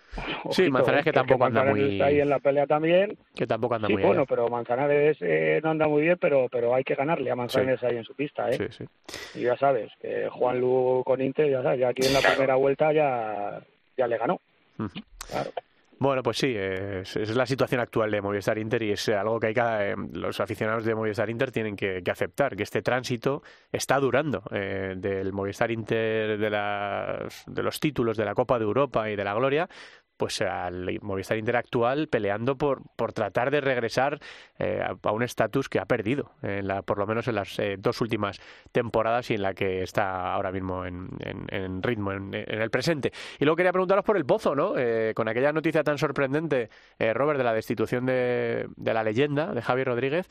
[0.49, 1.93] Sí, Manzanares que, tampoco que anda muy.
[1.93, 3.17] Está ahí en la pelea también.
[3.35, 4.01] Que tampoco anda sí, muy.
[4.01, 4.27] bueno, allá.
[4.27, 7.85] pero Manzanares eh, no anda muy bien, pero pero hay que ganarle a Manzanares sí.
[7.85, 8.57] ahí en su pista, ¿eh?
[8.57, 9.39] Sí, sí.
[9.39, 12.55] Y ya sabes, que Juan Lu con Inter, ya sabes, ya aquí en la primera
[12.55, 13.61] vuelta ya,
[13.95, 14.41] ya le ganó.
[14.79, 15.03] Uh -huh.
[15.29, 15.51] Claro.
[15.99, 19.47] Bueno, pues sí, es, es, la situación actual de Movistar Inter y es algo que
[19.47, 23.41] hay que, eh, los aficionados de Movistar Inter tienen que, que aceptar, que este tránsito
[23.71, 28.65] está durando eh, del Movistar Inter de, las, de los títulos de la Copa de
[28.65, 29.67] Europa y de la Gloria
[30.17, 34.19] pues al Movistar Inter actual peleando por, por tratar de regresar
[34.59, 37.75] eh, a, un estatus que ha perdido, en la, por lo menos en las eh,
[37.77, 38.39] dos últimas
[38.71, 43.11] temporadas y en la que está ahora mismo en, en, ritmo, en, el presente.
[43.39, 44.73] Y luego quería preguntaros por el Pozo, ¿no?
[44.77, 49.53] Eh, con aquella noticia tan sorprendente, eh, Robert, de la destitución de, de, la leyenda,
[49.53, 50.27] de Javier Rodríguez,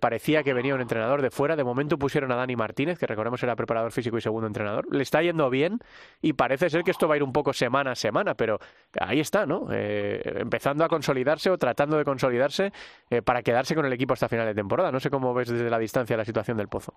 [0.00, 1.54] parecía que venía un entrenador de fuera.
[1.54, 4.92] De momento pusieron a Dani Martínez, que recordemos era preparador físico y segundo entrenador.
[4.92, 5.78] Le está yendo bien
[6.20, 8.58] y parece ser que esto va a ir un poco semana a semana, pero
[8.98, 9.68] ahí está, ¿no?
[9.72, 12.72] Eh, empezando a consolidarse o tratando de consolidarse
[13.10, 14.92] eh, para quedarse con el equipo hasta final de temporada.
[14.92, 16.94] No sé cómo ves desde la distancia la situación del Pozo.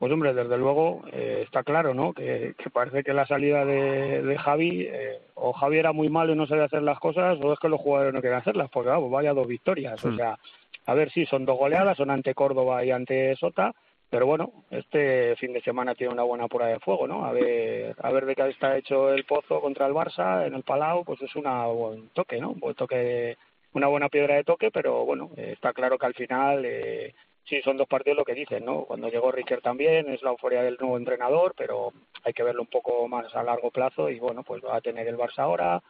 [0.00, 2.14] Pues hombre, desde luego eh, está claro, ¿no?
[2.14, 6.32] Que, que, parece que la salida de, de Javi, eh, o Javi era muy malo
[6.32, 8.88] y no sabía hacer las cosas, o es que los jugadores no quieren hacerlas, porque
[8.88, 10.02] vamos, vaya dos victorias.
[10.02, 10.08] Mm.
[10.08, 10.38] O sea,
[10.86, 13.74] a ver si sí, son dos goleadas, son ante Córdoba y ante Sota,
[14.10, 17.24] pero bueno, este fin de semana tiene una buena prueba de fuego, ¿no?
[17.24, 20.64] A ver, a ver de qué está hecho el Pozo contra el Barça en el
[20.64, 22.56] Palau, pues es una buen toque, ¿no?
[22.60, 23.36] Un toque,
[23.72, 27.62] una buena piedra de toque, pero bueno, eh, está claro que al final eh, sí
[27.62, 28.82] son dos partidos lo que dicen, ¿no?
[28.82, 31.92] Cuando llegó Riquer también es la euforia del nuevo entrenador, pero
[32.24, 35.06] hay que verlo un poco más a largo plazo y bueno, pues va a tener
[35.06, 35.82] el Barça ahora.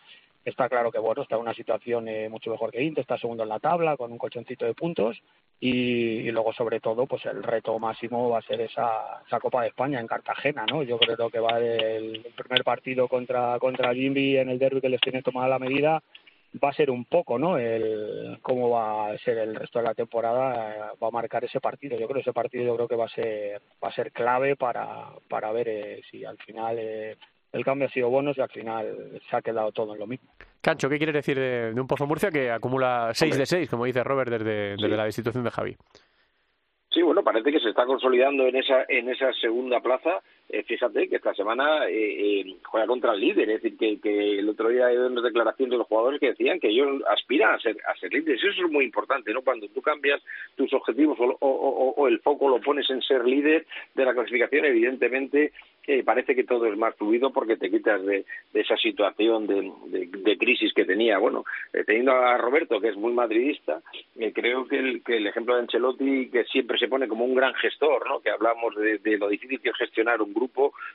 [0.44, 3.42] Está claro que bueno, está en una situación eh, mucho mejor que Inter, está segundo
[3.42, 5.20] en la tabla con un colchoncito de puntos
[5.60, 9.62] y, y, luego sobre todo pues el reto máximo va a ser esa, esa Copa
[9.62, 10.82] de España en Cartagena, ¿no?
[10.82, 15.00] Yo creo que va el, primer partido contra contra Jimby en el derby que les
[15.02, 16.02] tiene tomada la medida
[16.62, 17.58] va a ser un poco, ¿no?
[17.58, 21.98] El cómo va a ser el resto de la temporada va a marcar ese partido.
[21.98, 25.10] Yo creo ese partido yo creo que va a ser va a ser clave para
[25.28, 27.16] para ver eh, si al final eh,
[27.52, 30.30] el cambio ha sido bueno y al final se ha quedado todo en lo mismo.
[30.60, 33.86] Cancho, ¿qué quieres decir de, de un Pozo Murcia que acumula 6 de 6, como
[33.86, 34.96] dice Robert, desde, desde sí.
[34.96, 35.76] la destitución de Javi?
[36.90, 40.20] Sí, bueno, parece que se está consolidando en esa en esa segunda plaza.
[40.52, 44.48] Eh, fíjate que esta semana eh, eh, juega contra el líder, es decir, que, el
[44.48, 47.76] otro día hay unas declaraciones de los jugadores que decían que ellos aspiran a ser
[47.86, 48.42] a ser líderes.
[48.42, 49.42] Eso es muy importante, ¿no?
[49.42, 50.20] Cuando tú cambias
[50.56, 55.52] tus objetivos o, el foco lo pones en ser líder de la clasificación, evidentemente
[55.86, 60.06] eh, parece que todo es más fluido porque te quitas de, esa situación de, de,
[60.06, 61.18] de, crisis que tenía.
[61.18, 61.44] Bueno,
[61.86, 63.80] teniendo a Roberto, que es muy madridista,
[64.18, 67.34] eh, creo que el, que el ejemplo de Ancelotti, que siempre se pone como un
[67.34, 68.20] gran gestor, ¿no?
[68.20, 70.32] que hablamos de, lo difícil que es gestionar un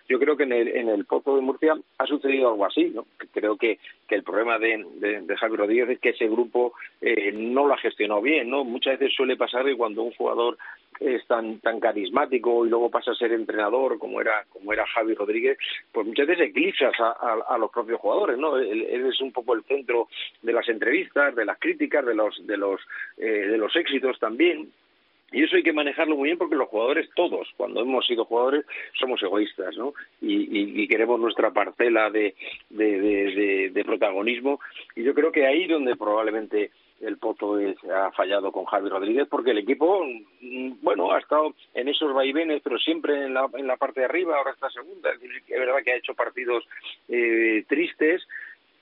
[0.08, 2.91] yo creo que en el, en el Pozo de Murcia ha sucedido algo así.
[2.93, 3.05] ¿no?
[3.34, 7.73] Creo que, que el problema de, de, Rodríguez es que ese grupo eh, no lo
[7.73, 8.49] ha gestionado bien.
[8.49, 8.63] ¿no?
[8.63, 10.58] Muchas veces suele pasar que cuando un jugador
[10.99, 15.13] es tan tan carismático y luego pasa a ser entrenador como era como era Javi
[15.13, 15.58] Rodríguez,
[15.91, 18.58] pues muchas veces eclipsas a, los propios jugadores, ¿no?
[18.58, 20.08] Él, es un poco el centro
[20.41, 22.81] de las entrevistas, de las críticas, de los de los
[23.17, 24.71] eh, de los éxitos también
[25.36, 28.65] y eso hay que manejarlo muy bien porque los jugadores, todos, cuando hemos sido jugadores,
[28.98, 29.93] somos egoístas, ¿no?
[30.21, 32.34] Y, queremos nuestra parcela de,
[32.69, 34.62] de, protagonismo.
[34.95, 36.71] Y yo creo que ahí donde probablemente
[37.02, 37.58] el Poto
[37.93, 40.06] ha fallado con Javi Rodríguez porque el equipo,
[40.39, 44.06] mm, bueno, ha estado en esos vaivenes, pero siempre en la, en la parte de
[44.06, 45.12] arriba, ahora está segunda.
[45.12, 46.63] Es verdad que ha hecho partidos
[47.10, 48.26] eh, tristes,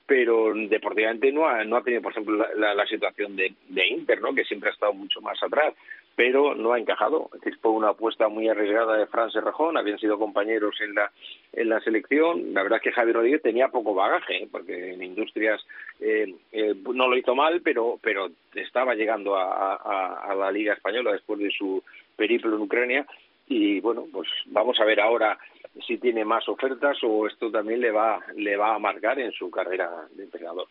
[0.06, 4.20] pero deportivamente no ha, no ha tenido, por ejemplo, la, la, situación de, de, Inter,
[4.20, 4.34] ¿no?
[4.34, 5.74] que siempre ha estado mucho más atrás
[6.16, 7.30] pero no ha encajado.
[7.34, 11.10] Es decir, fue una apuesta muy arriesgada de Fran Serrajón, habían sido compañeros en la,
[11.52, 12.54] en la selección.
[12.54, 14.48] La verdad es que Javier Rodríguez tenía poco bagaje, ¿eh?
[14.50, 15.60] porque en Industrias
[16.00, 21.12] eh, eh, no lo hizo mal, pero, pero estaba llegando a, a, la Liga Española
[21.12, 21.82] después de su
[22.16, 23.06] periplo en Ucrania.
[23.46, 25.38] Y bueno, pues vamos a ver ahora
[25.86, 29.50] si tiene más ofertas o esto también le va, le va a marcar en su
[29.50, 30.68] carrera de entrenador.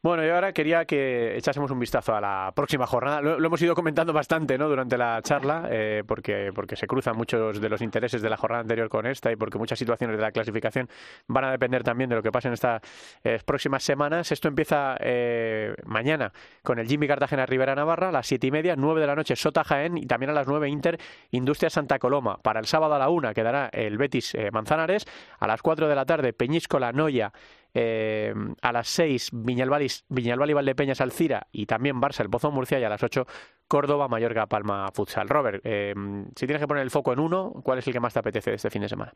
[0.00, 3.20] Bueno, y ahora quería que echásemos un vistazo a la próxima jornada.
[3.20, 4.68] Lo, hemos ido comentando bastante ¿no?
[4.68, 8.60] durante la charla, eh, porque, porque se cruzan muchos de los intereses de la jornada
[8.60, 10.88] anterior con esta y porque muchas situaciones de la clasificación
[11.26, 12.80] van a depender también de lo que pase en estas
[13.24, 14.30] eh, próximas semanas.
[14.30, 18.76] Esto empieza eh, mañana con el Jimmy Cartagena Rivera Navarra a las siete y media,
[18.76, 20.96] nueve de la noche Sota Jaén y también a las nueve Inter
[21.32, 22.38] Industria Santa Coloma.
[22.38, 25.04] Para el sábado a la una quedará el Betis Manzanares,
[25.38, 27.32] a las cuatro de la tarde Peñíscola Noya
[27.74, 32.84] eh, a las 6 Viñalbal y Valdepeñas Alcira y también Barça el Pozo Murcia y
[32.84, 33.26] a las 8
[33.66, 35.28] Córdoba, Mallorca, Palma, Futsal.
[35.28, 35.94] Robert, eh,
[36.34, 38.50] si tienes que poner el foco en uno, ¿cuál es el que más te apetece
[38.50, 39.12] de este fin de semana?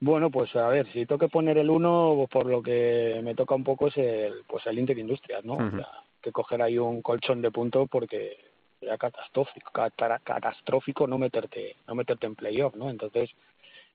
[0.00, 3.54] Bueno, pues a ver, si tengo que poner el uno, por lo que me toca
[3.54, 5.56] un poco es el, pues el Inter Industrias, ¿no?
[6.20, 8.36] que coger ahí un colchón de puntos porque
[8.82, 9.70] sería catastrófico,
[10.24, 12.90] catastrófico no meterte, no meterte en playoff, ¿no?
[12.90, 13.30] Entonces,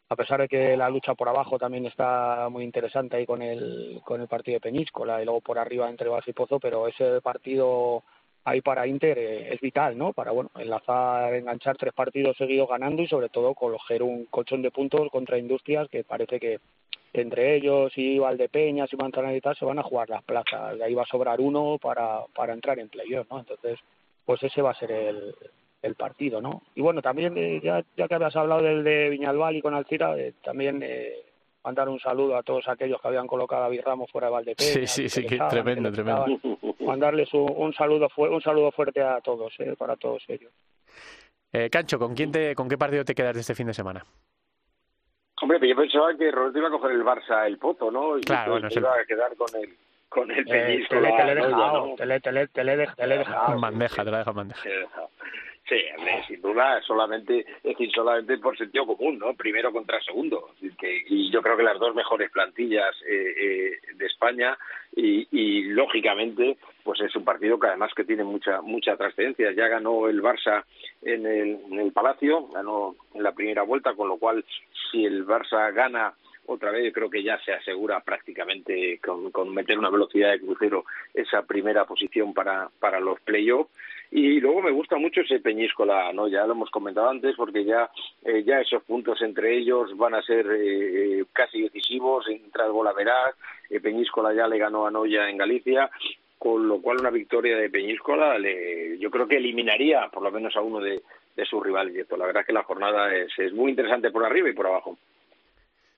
[0.08, 4.00] a pesar de que la lucha por abajo también está muy interesante ahí con el,
[4.06, 7.19] con el partido de Peñíscola y luego por arriba entre Bas y Pozo, pero ese
[7.19, 8.04] partido
[8.45, 10.13] ahí para Inter eh, es vital, ¿no?
[10.13, 14.71] Para, bueno, enlazar, enganchar tres partidos seguidos ganando y sobre todo coger un colchón de
[14.71, 16.60] puntos contra Industrias que parece que
[17.12, 20.78] entre ellos y Valdepeñas y Manzanares y tal se van a jugar las plazas.
[20.78, 23.39] De ahí va a sobrar uno para, para entrar en playoff, ¿no?
[23.39, 23.80] Entonces,
[24.28, 25.34] pues ese va a ser el,
[25.82, 26.63] el partido, ¿no?
[26.76, 30.18] Y bueno, también, eh, ya, ya que habías hablado del de Viñalbal y con Alcira,
[30.18, 31.13] eh, también eh,
[31.63, 34.70] mandar un saludo a todos aquellos que habían colocado a Virramos fuera de Valdepeña.
[34.70, 36.26] Sí, sí, sí, que tremendo, tremendo.
[36.82, 40.52] Mandarles un, un, saludo un saludo fuerte a todos, eh, para todos ellos.
[41.54, 44.06] Eh, Cancho, ¿con quién te, con qué partido te quedas de este fin de semana?
[45.42, 48.18] Hombre, pues yo pensaba que Roberto iba a coger el Barça el Poto, ¿no?
[48.18, 49.70] Y claro, bueno, iba a quedar con el
[50.10, 52.88] con el eh, te, le, te, le he dejado, te, le, te, le, te, le,
[52.88, 53.60] te le he dejado.
[53.60, 54.70] bandeja, te la dejo en bandeja.
[55.67, 55.76] Sí,
[56.28, 59.34] sin duda, solamente, es decir, solamente por sentido común, ¿no?
[59.34, 60.52] Primero contra segundo.
[60.80, 64.58] Que, y yo creo que las dos mejores plantillas eh, eh, de España
[64.96, 69.52] y, y, lógicamente, pues es un partido que además que tiene mucha mucha trascendencia.
[69.52, 70.63] Ya ganó el Barça
[71.02, 74.46] en el, en el Palacio, ganó en la primera vuelta, con lo cual
[74.89, 76.13] si el Barça gana
[76.48, 80.40] otra vez yo creo que ya se asegura prácticamente con, con meter una velocidad de
[80.40, 83.70] crucero esa primera posición para, para los playoffs
[84.10, 86.30] y luego me gusta mucho ese Peñíscola, ¿no?
[86.30, 87.90] Ya lo hemos comentado antes porque ya
[88.24, 92.72] eh, ya esos puntos entre ellos van a ser eh, eh casi decisivos, entra el
[92.96, 93.36] Veraz,
[93.70, 95.90] eh, Peñíscola ya le ganó a Noya en Galicia,
[96.40, 100.56] con lo cual una victoria de Peñíscola le, yo creo que eliminaría por lo menos
[100.56, 101.02] a uno de,
[101.36, 102.08] de sus rivales.
[102.10, 104.98] La verdad es que la jornada es, es muy interesante por arriba y por abajo.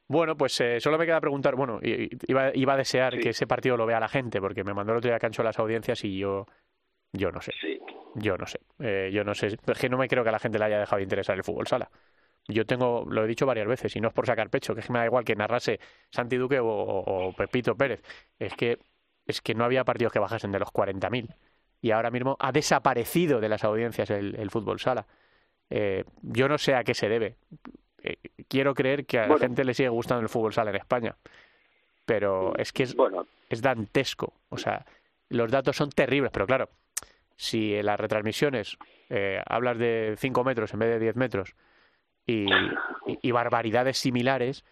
[0.10, 3.78] Bueno, pues eh, solo me queda preguntar, bueno, iba, iba a desear que ese partido
[3.78, 6.18] lo vea la gente, porque me mandó el otro día Cancho a las audiencias y
[6.18, 6.46] yo
[7.12, 7.54] yo no sé.
[8.16, 8.60] Yo no sé.
[8.80, 9.48] Eh, yo no sé.
[9.48, 11.44] Es que no me creo que a la gente le haya dejado de interesar el
[11.44, 11.90] fútbol sala.
[12.48, 14.88] Yo tengo, lo he dicho varias veces, y no es por sacar pecho, que es
[14.88, 18.02] que me da igual que narrase Santi Duque o, Pepito Pérez.
[18.40, 18.80] Es que,
[19.26, 21.36] es que no había partidos que bajasen de los 40.000.
[21.82, 25.06] Y ahora mismo ha desaparecido de las audiencias el, fútbol sala.
[25.70, 27.38] Eh, yo no sé a qué se debe.
[28.04, 31.16] Eh, quiero creer que a la gente le sigue gustando el fútbol sala en España.
[32.06, 32.96] Pero es que es,
[33.50, 34.34] es dantesco.
[34.50, 34.86] O sea,
[35.30, 36.70] los datos son terribles, pero claro,
[37.36, 38.78] si en las retransmisiones
[39.10, 41.56] eh, hablas de 5 metros en vez de 10 metros
[42.26, 42.48] y,
[43.22, 44.66] y, barbaridades similares,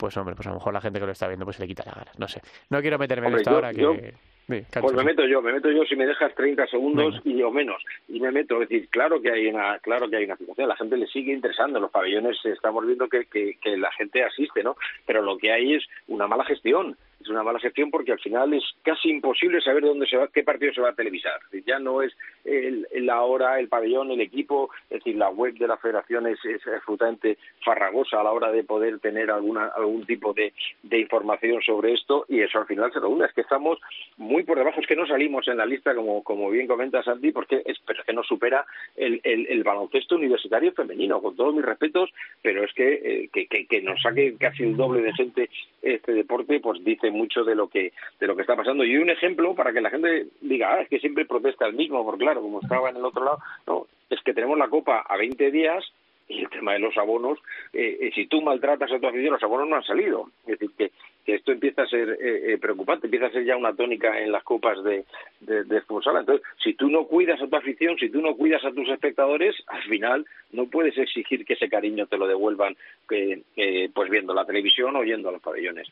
[0.00, 1.68] pues hombre, pues a lo mejor la gente que lo está viendo pues se le
[1.68, 2.18] quita la ganas.
[2.18, 2.40] No sé.
[2.70, 4.14] No quiero meterme en esta hora que...
[4.46, 7.84] pues me meto yo, me meto yo si me dejas 30 segundos y o menos.
[8.08, 10.76] Y me meto, es decir, claro que hay una claro que hay una situación, la
[10.76, 14.76] gente le sigue interesando, los pabellones estamos viendo que, que, que la gente asiste, ¿no?
[15.04, 18.54] Pero lo que hay es una mala gestión es una mala gestión porque al final
[18.54, 21.38] es casi imposible saber dónde se va, qué partido se va a televisar.
[21.66, 22.12] Ya no es
[22.44, 26.38] el, la hora, el pabellón, el equipo, es decir, la web de la federación es,
[26.74, 30.52] absolutamente farragosa a la hora de poder tener alguna, algún tipo de,
[30.90, 33.26] información sobre esto y eso al final se reúne.
[33.26, 33.78] Es que estamos
[34.16, 37.32] muy por debajo, es que no salimos en la lista, como, como bien comenta Santi,
[37.32, 38.64] porque es, pero es que no supera
[38.96, 42.10] el, el, baloncesto universitario femenino, con todos mis respetos,
[42.42, 45.50] pero es que, eh, que, que, nos saque casi el doble de gente
[45.82, 48.84] este deporte, pues dice mucho de lo que de lo que está pasando.
[48.84, 52.04] Y un ejemplo para que la gente diga, ah, es que siempre protesta el mismo,
[52.04, 55.16] porque claro, como estaba en el otro lado, no, es que tenemos la Copa a
[55.16, 55.84] 20 días
[56.30, 57.38] y el tema de los abonos,
[57.72, 60.30] eh, eh, si tú maltratas a tu afición, los abonos no han salido.
[60.46, 60.92] Es decir, que,
[61.26, 64.44] que esto empieza a ser eh, preocupante, empieza a ser ya una tónica en las
[64.44, 65.04] copas de,
[65.40, 65.82] de, de.
[65.90, 69.56] Entonces, si tú no cuidas a tu afición, si tú no cuidas a tus espectadores,
[69.66, 74.94] al final no puedes exigir que ese cariño te lo devuelvan pues viendo la televisión
[74.94, 75.88] o yendo a los pabellones.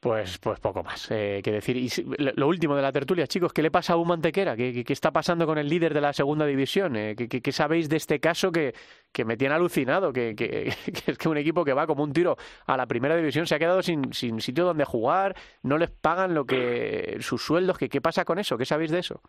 [0.00, 1.76] Pues, pues poco más eh, que decir.
[1.76, 1.90] Y
[2.36, 4.54] lo último de la tertulia, chicos, ¿qué le pasa a Humantequera?
[4.54, 6.94] ¿Qué, qué, está pasando con el líder de la segunda división?
[6.94, 8.74] Eh, ¿qué, qué, sabéis de este caso que,
[9.12, 10.12] que me tiene alucinado?
[10.12, 12.36] Que, que, es que un equipo que va como un tiro
[12.66, 15.34] a la primera división se ha quedado sin, sin sitio donde jugar,
[15.64, 17.76] no les pagan lo que sus sueldos.
[17.76, 18.56] ¿Qué, qué pasa con eso?
[18.56, 19.20] ¿Qué sabéis de eso?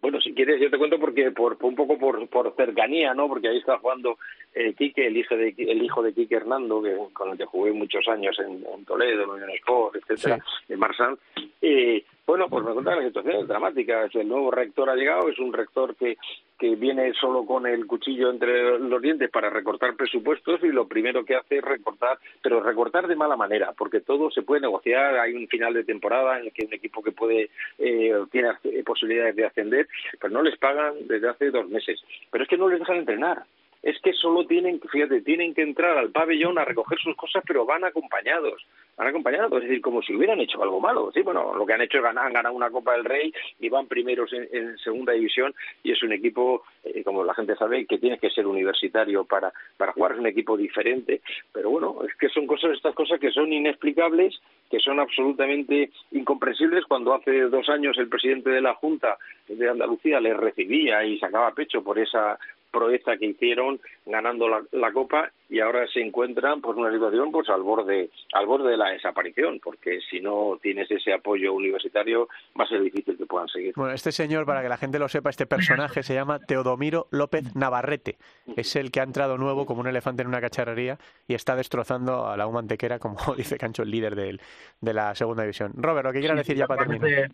[0.00, 3.26] Bueno, si quieres, yo te cuento porque por, un poco por, por cercanía, ¿no?
[3.26, 4.18] Porque ahí está jugando
[4.54, 7.72] eh, Quique, el hijo de el hijo de Quique Hernando, que, con el que jugué
[7.72, 10.38] muchos años en, Toledo, en Unión Sport, etcétera,
[10.68, 11.18] en Marsan.
[11.60, 14.08] Eh, bueno, pues me cuenta la situación es dramática.
[14.12, 16.16] El nuevo rector ha llegado, es un rector que,
[16.58, 21.24] que viene solo con el cuchillo entre los dientes para recortar presupuestos y lo primero
[21.24, 25.18] que hace es recortar, pero recortar de mala manera, porque todo se puede negociar.
[25.18, 28.52] Hay un final de temporada en el que un equipo que puede eh, tiene
[28.86, 29.88] posibilidades de ascender,
[30.18, 32.00] pero no les pagan desde hace dos meses.
[32.30, 33.44] Pero es que no les dejan entrenar
[33.84, 37.66] es que solo tienen, fíjate, tienen que entrar al pabellón a recoger sus cosas, pero
[37.66, 38.66] van acompañados,
[38.96, 41.12] van acompañados, es decir, como si hubieran hecho algo malo.
[41.12, 43.30] Sí, bueno, lo que han hecho es ganar, han ganado una Copa del Rey
[43.60, 47.84] y van primeros en, segunda división y es un equipo, eh, como la gente sabe,
[47.84, 51.20] que tiene que ser universitario para, para jugar, es un equipo diferente,
[51.52, 56.86] pero bueno, es que son cosas, estas cosas que son inexplicables, que son absolutamente incomprensibles
[56.86, 61.52] cuando hace dos años el presidente de la Junta de Andalucía les recibía y sacaba
[61.52, 62.38] pecho por esa
[62.74, 67.62] proeza que hicieron ganando la, Copa y ahora se encuentran por una situación pues al
[67.62, 72.68] borde al borde de la desaparición porque si no tienes ese apoyo universitario va a
[72.68, 73.72] ser difícil que puedan seguir.
[73.76, 77.54] Bueno, este señor para que la gente lo sepa, este personaje se llama Teodomiro López
[77.54, 78.16] Navarrete.
[78.56, 80.98] Es el que ha entrado nuevo como un elefante en una cacharrería
[81.28, 84.38] y está destrozando a la humantequera como dice Cancho el líder de,
[84.80, 85.72] de la segunda división.
[85.76, 87.30] Robert, lo que quieras decir ya para terminar.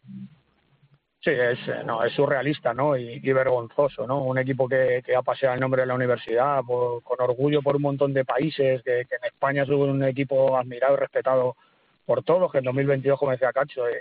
[1.22, 2.96] Sí, es, eh, no, es surrealista ¿no?
[2.96, 4.24] Y, vergonzoso, ¿no?
[4.24, 7.82] Un equipo que, que, ha paseado el nombre de la universidad con orgullo por un
[7.82, 11.56] montón de países, que, en España es un equipo admirado y respetado
[12.06, 14.00] por todos, que en 2022, como decía Cacho, eh,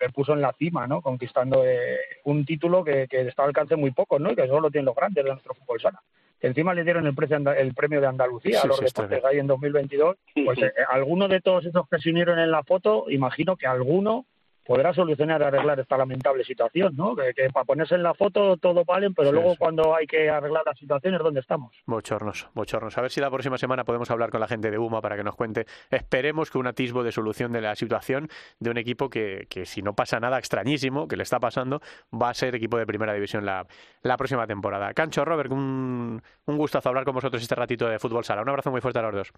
[0.00, 1.00] le puso en la cima, ¿no?
[1.02, 4.32] Conquistando eh, un título que, que está al alcance muy poco, ¿no?
[4.32, 6.02] Y que solo tienen los grandes de nuestro fútbol sala.
[6.40, 9.46] Que encima le dieron el, precio, el premio de Andalucía a los deportes ahí en
[9.46, 10.16] 2022.
[10.44, 14.26] Pues eh, alguno de todos esos que se unieron en la foto, imagino que alguno
[14.66, 17.14] podrá solucionar, arreglar esta lamentable situación, ¿no?
[17.14, 20.74] Que, para ponerse en la foto todo vale, pero luego cuando hay que arreglar la
[20.74, 21.74] situación es donde estamos.
[21.86, 22.96] Bochornos, bochornos.
[22.98, 25.24] A ver si la próxima semana podemos hablar con la gente de UMA para que
[25.24, 25.66] nos cuente.
[25.90, 29.82] Esperemos que un atisbo de solución de la situación de un equipo que, que si
[29.82, 31.80] no pasa nada extrañísimo, que le está pasando,
[32.12, 33.66] va a ser equipo de primera división la,
[34.02, 34.92] la próxima temporada.
[34.94, 38.42] Cancho, Robert, un, un gustazo hablar con vosotros este ratito de fútbol sala.
[38.42, 39.32] Un abrazo muy fuerte a los dos.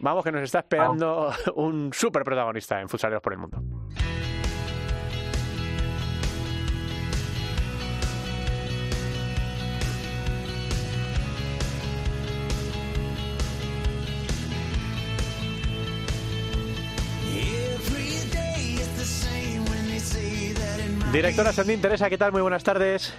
[0.00, 3.58] Vamos, que nos está esperando un súper protagonista en Futsaleros por el Mundo.
[21.12, 22.32] Directora Sandín Teresa, ¿qué tal?
[22.32, 23.14] Muy buenas tardes.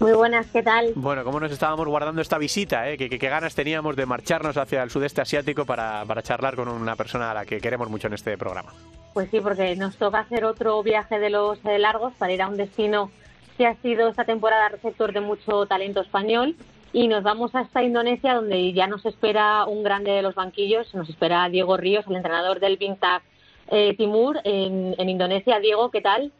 [0.00, 0.92] Muy buenas, ¿qué tal?
[0.94, 2.88] Bueno, ¿cómo nos estábamos guardando esta visita?
[2.88, 2.96] Eh?
[2.96, 7.32] ¿Qué, ganas teníamos de marcharnos hacia el sudeste asiático para, para charlar con una persona
[7.32, 8.72] a la que queremos mucho en este programa?
[9.12, 12.46] Pues sí, porque nos toca hacer otro viaje de los eh, largos para ir a
[12.46, 13.10] un destino
[13.56, 16.54] que ha sido esta temporada receptor de mucho talento español
[16.92, 21.08] y nos vamos hasta Indonesia donde ya nos espera un grande de los banquillos, nos
[21.08, 23.22] espera Diego Ríos, el entrenador del Bintag
[23.66, 25.58] eh, Timur en, en Indonesia.
[25.58, 26.30] Diego, ¿qué tal?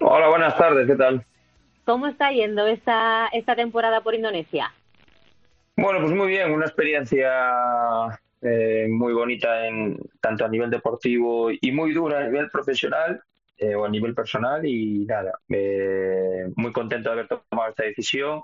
[0.00, 1.24] Hola, buenas tardes, ¿qué tal?
[1.86, 4.74] ¿Cómo está yendo esta, esta temporada por Indonesia?
[5.76, 7.30] Bueno, pues muy bien, una experiencia
[8.42, 13.22] eh, muy bonita en tanto a nivel deportivo y muy dura a nivel profesional
[13.56, 18.42] eh, o a nivel personal y nada, eh, muy contento de haber tomado esta decisión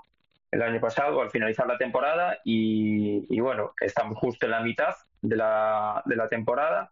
[0.49, 4.95] el año pasado al finalizar la temporada y, y, bueno, estamos justo en la mitad
[5.21, 6.91] de la, de la temporada,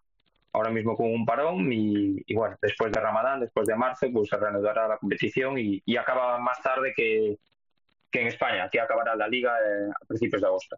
[0.54, 4.38] ahora mismo con un parón y, bueno, después de Ramadán, después de marzo, pues se
[4.38, 7.38] reanudará la competición y, y acaba más tarde que,
[8.12, 10.78] que en España, que acabará la liga eh, a principios de agosto.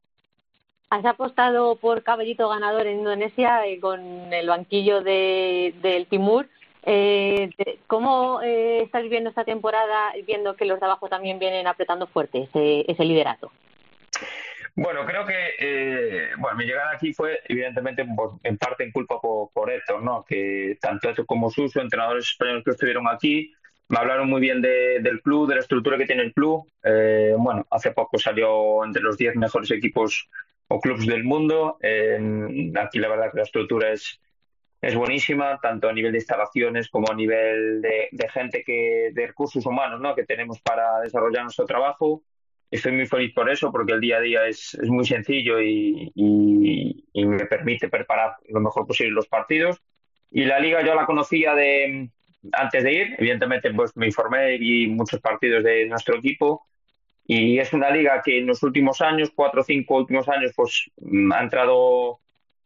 [0.89, 3.99] Has apostado por caballito ganador en Indonesia eh, con
[4.31, 6.47] el banquillo de, del Timur.
[6.85, 7.49] Eh,
[7.87, 12.43] ¿Cómo eh, estás viendo esta temporada, viendo que los de abajo también vienen apretando fuerte
[12.43, 13.51] ese, ese liderato?
[14.75, 18.03] Bueno, creo que eh, bueno, mi llegada aquí fue evidentemente
[18.43, 20.25] en parte en culpa por, por Héctor, ¿no?
[20.25, 23.53] Que tanto Héctor como Suso, entrenadores españoles que estuvieron aquí,
[23.89, 26.67] me hablaron muy bien de, del club, de la estructura que tiene el club.
[26.83, 30.27] Eh, bueno, hace poco salió entre los 10 mejores equipos
[30.67, 31.77] o clubes del mundo.
[31.81, 34.19] Eh, aquí la verdad que la estructura es,
[34.81, 39.27] es buenísima, tanto a nivel de instalaciones como a nivel de, de gente que de
[39.27, 40.15] recursos humanos ¿no?
[40.15, 42.23] que tenemos para desarrollar nuestro trabajo
[42.75, 46.11] estoy muy feliz por eso, porque el día a día es, es muy sencillo y,
[46.15, 49.81] y, y, me permite preparar lo mejor posible los partidos.
[50.31, 52.09] Y la liga yo la conocía de
[52.51, 56.67] antes de ir, evidentemente pues me informé y muchos partidos de nuestro equipo
[57.25, 60.91] y es una liga que en los últimos años, cuatro o cinco últimos años, pues
[61.33, 62.19] ha entrado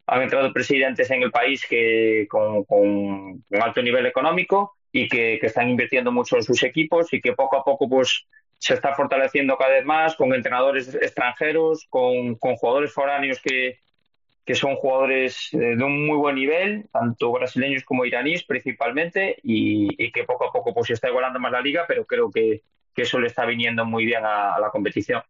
[0.06, 5.38] han entrado presidentes en el país que con, con un alto nivel económico y que,
[5.38, 8.26] que están invirtiendo mucho en sus equipos y que poco a poco pues
[8.58, 13.78] se está fortaleciendo cada vez más con entrenadores extranjeros, con, con jugadores foráneos que,
[14.44, 19.88] que son jugadores eh, de un muy buen nivel, tanto brasileños como iraníes principalmente, y,
[20.02, 22.62] y, que poco a poco pues se está igualando más la liga, pero creo que,
[22.94, 25.22] que eso le está viniendo muy bien a, a, la competición.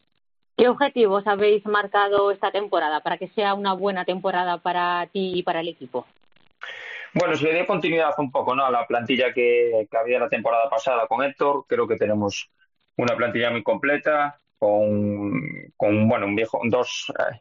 [0.57, 5.43] ¿Qué objetivos habéis marcado esta temporada para que sea una buena temporada para ti y
[5.43, 6.07] para el equipo?
[7.15, 8.65] Bueno, se le dio continuidad un poco ¿no?
[8.65, 11.65] a la plantilla que, que había la temporada pasada con Héctor.
[11.67, 12.51] Creo que tenemos
[12.99, 15.41] una plantilla muy completa, con,
[15.77, 17.41] con bueno, un viejo, dos, eh,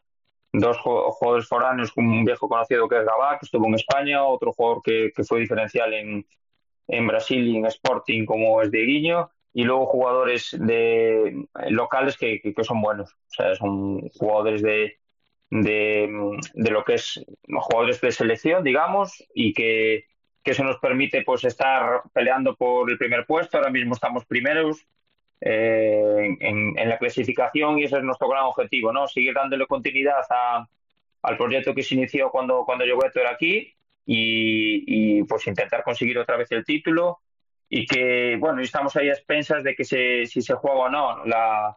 [0.52, 4.82] dos jugadores foráneos, un viejo conocido que es Gabá, que estuvo en España, otro jugador
[4.82, 6.26] que, que fue diferencial en,
[6.86, 12.54] en Brasil y en Sporting como es Dieguiño, y luego jugadores de locales que, que,
[12.54, 14.98] que, son buenos, o sea, son jugadores de,
[15.50, 16.08] de,
[16.54, 20.04] de lo que es jugadores de selección, digamos, y que,
[20.44, 24.86] que eso nos permite pues estar peleando por el primer puesto, ahora mismo estamos primeros,
[25.40, 29.06] eh, en, en, la clasificación y ese es nuestro gran objetivo, ¿no?
[29.06, 30.68] Seguir dándole continuidad a,
[31.22, 33.72] al proyecto que se inició cuando, cuando llegó Héctor aquí
[34.04, 37.20] y, y, pues intentar conseguir otra vez el título
[37.68, 41.24] y que, bueno, estamos ahí a expensas de que se, si se juega o no
[41.24, 41.76] la,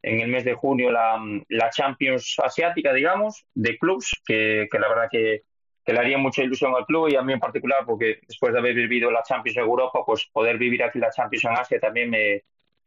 [0.00, 4.88] en el mes de junio la, la Champions asiática, digamos, de clubs, que, que la
[4.88, 5.42] verdad que,
[5.84, 8.60] que le haría mucha ilusión al club y a mí en particular, porque después de
[8.60, 12.08] haber vivido la Champions en Europa, pues poder vivir aquí la Champions en Asia también
[12.10, 12.44] me,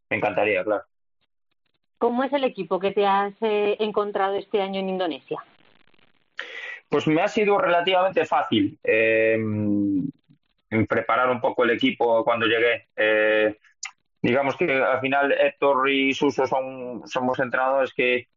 [0.09, 0.83] me encantaría, claro.
[1.97, 5.43] ¿Cómo es el equipo que te has eh, encontrado este año en Indonesia?
[6.89, 9.37] Pues me ha sido relativamente fácil eh,
[10.87, 12.87] preparar un poco el equipo cuando llegué.
[12.95, 13.57] Eh,
[14.21, 18.27] digamos que al final Héctor y Suso son, somos entrenadores que,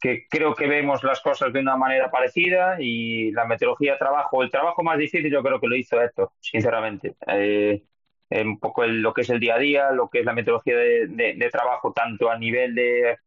[0.00, 4.42] que creo que vemos las cosas de una manera parecida y la metodología de trabajo,
[4.42, 7.16] el trabajo más difícil yo creo que lo hizo Héctor, sinceramente.
[7.26, 7.82] Eh,
[8.30, 10.76] un poco el, lo que es el día a día, lo que es la metodología
[10.76, 13.18] de, de, de trabajo, tanto a nivel de,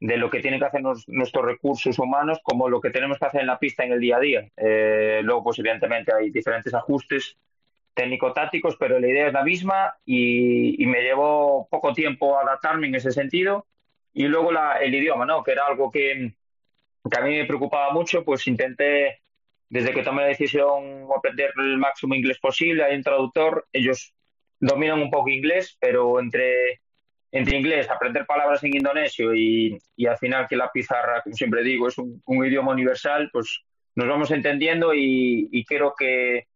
[0.00, 3.26] de, lo que tienen que hacer nos, nuestros recursos humanos como lo que tenemos que
[3.26, 4.48] hacer en la pista en el día a día.
[4.56, 7.36] Eh, luego, pues evidentemente hay diferentes ajustes
[7.94, 12.94] técnico-tácticos, pero la idea es la misma y, y, me llevó poco tiempo adaptarme en
[12.94, 13.66] ese sentido.
[14.14, 15.42] Y luego la, el idioma, ¿no?
[15.42, 16.32] Que era algo que,
[17.10, 19.20] que a mí me preocupaba mucho, pues intenté
[19.68, 24.14] desde que tomé la decisión aprender el máximo inglés posible, hay un traductor, ellos
[24.60, 26.80] dominan un poco inglés, pero entre,
[27.32, 31.62] entre inglés, aprender palabras en indonesio y, y al final que la pizarra, como siempre
[31.62, 33.62] digo, es un, idioma universal, pues
[33.94, 36.46] nos vamos entendiendo y, y creo que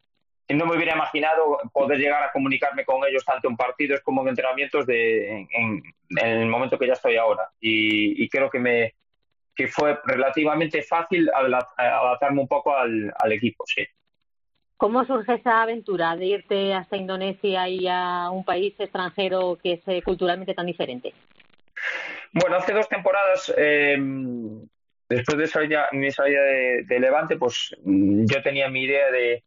[0.49, 4.29] no me hubiera imaginado poder llegar a comunicarme con ellos tanto en partidos como en
[4.29, 7.49] entrenamientos de, en, en el momento que ya estoy ahora.
[7.61, 8.95] Y, y, creo que me
[9.55, 13.85] que fue relativamente fácil adaptarme un poco al, al equipo, sí.
[14.83, 19.81] ¿Cómo surge esa aventura de irte hasta Indonesia y a un país extranjero que es
[19.87, 21.15] eh, culturalmente tan diferente?
[22.33, 23.97] Bueno, hace dos temporadas, eh,
[25.09, 29.45] después de salida, mi salida de, de, Levante, pues yo tenía mi idea de,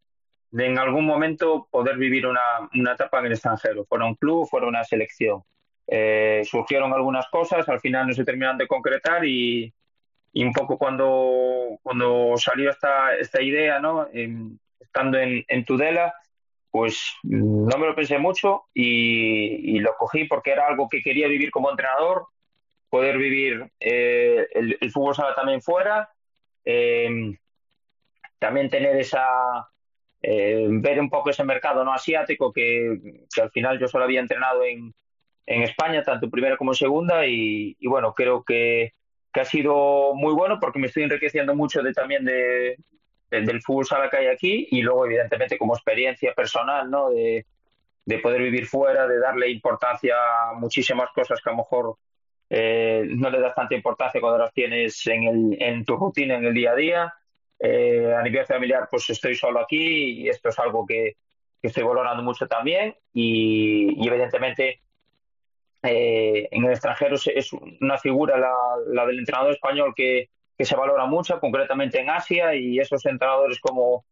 [0.52, 4.48] de en algún momento poder vivir una, una, etapa en el extranjero, fuera un club,
[4.48, 5.44] fuera una selección.
[5.86, 9.74] Eh, surgieron algunas cosas, al final no se terminaron de concretar y,
[10.32, 14.08] y un poco cuando, cuando salió esta, esta idea, ¿no?
[14.80, 16.14] Estando en, en Tudela,
[16.72, 21.28] pues no me lo pensé mucho y, y, lo cogí porque era algo que quería
[21.28, 22.28] vivir como entrenador,
[22.90, 26.10] poder vivir eh, el, el, fútbol sala también fuera,
[26.66, 27.38] eh,
[28.40, 29.70] también tener esa,
[30.22, 33.00] eh, ver un poco ese mercado no asiático que,
[33.40, 34.94] al final yo solo había entrenado en,
[35.46, 38.94] en España, tanto en primera como en segunda, y, bueno, creo que,
[39.32, 42.76] que, ha sido muy bueno porque me estoy enriqueciendo mucho de, también de,
[43.42, 47.10] del fútbol sala que hay aquí y luego, evidentemente, como experiencia personal, ¿no?
[47.10, 47.46] De,
[48.06, 51.98] de poder vivir fuera, de darle importancia a muchísimas cosas que a lo mejor
[52.50, 56.46] eh, no le das tanta importancia cuando las tienes en, el, en tu rutina, en
[56.46, 57.14] el día a día.
[57.60, 61.16] Eh, a nivel familiar, pues estoy solo aquí y esto es algo que,
[61.62, 62.96] estoy valorando mucho también.
[63.12, 64.82] Y, evidentemente,
[65.82, 68.54] eh, en el extranjero es una figura, la,
[68.88, 73.60] la del entrenador español, que, que, se valora mucho, concretamente en Asia, y esos entrenadores
[73.60, 74.06] como,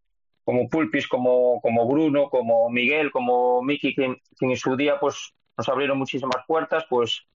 [0.43, 5.33] como Pulpis, como, como Bruno, como Miguel, como Miki, que, que en su día pues
[5.57, 7.25] nos abrieron muchísimas puertas, pues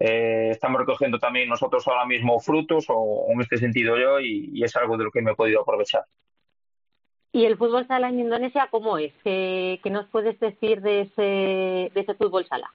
[0.00, 4.74] eh, estamos recogiendo también nosotros ahora mismo frutos, o, en este sentido yo, y, es
[4.76, 6.04] algo de lo que me he podido aprovechar.
[7.32, 9.12] ¿Y el fútbol sala en Indonesia cómo es?
[9.22, 12.72] ¿Qué, nos puedes decir de ese, de ese fútbol sala?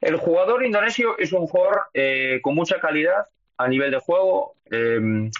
[0.00, 3.26] El jugador indonesio es un jugador eh, con mucha calidad
[3.56, 4.54] a nivel de juego.
[4.70, 5.30] Eh,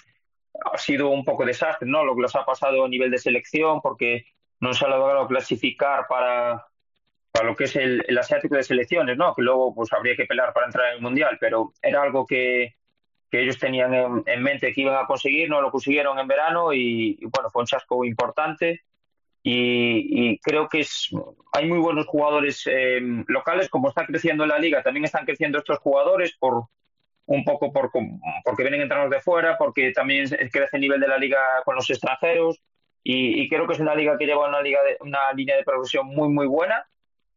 [0.65, 2.05] ha sido un poco desastre, ¿no?
[2.05, 4.27] Lo que les ha pasado a nivel de selección, porque
[4.61, 6.67] no se ha logrado clasificar para,
[7.31, 9.35] para lo que es el, asiático de selecciones, ¿no?
[9.35, 12.77] Que luego pues habría que pelear para entrar en el mundial, pero era algo que,
[13.31, 17.19] que ellos tenían en, mente que iban a conseguir, no lo consiguieron en verano y,
[17.23, 18.83] bueno, fue un chasco importante.
[19.49, 21.09] Y, creo que es,
[21.53, 22.99] hay muy buenos jugadores eh,
[23.29, 26.65] locales, como está creciendo la liga, también están creciendo estos jugadores por
[27.27, 27.91] un poco por,
[28.45, 31.89] porque vienen entranos de fuera, porque también crece el nivel de la liga con los
[31.91, 32.61] extranjeros
[33.03, 36.07] y, creo que es una liga que lleva una, liga de, una línea de progresión
[36.07, 36.87] muy, muy buena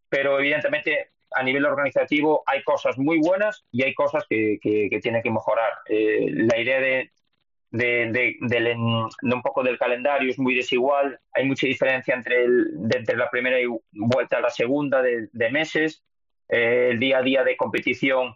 [0.10, 5.22] pero evidentemente a nivel organizativo hay cosas muy buenas y hay cosas que, que, tienen
[5.22, 5.72] que mejorar.
[5.88, 7.12] Eh, la idea de,
[7.70, 13.16] de, de, un poco del calendario es muy desigual, hay mucha diferencia entre, el, entre
[13.16, 13.58] la primera
[13.92, 16.04] vuelta a la segunda de, meses,
[16.50, 18.36] eh, el día a día de competición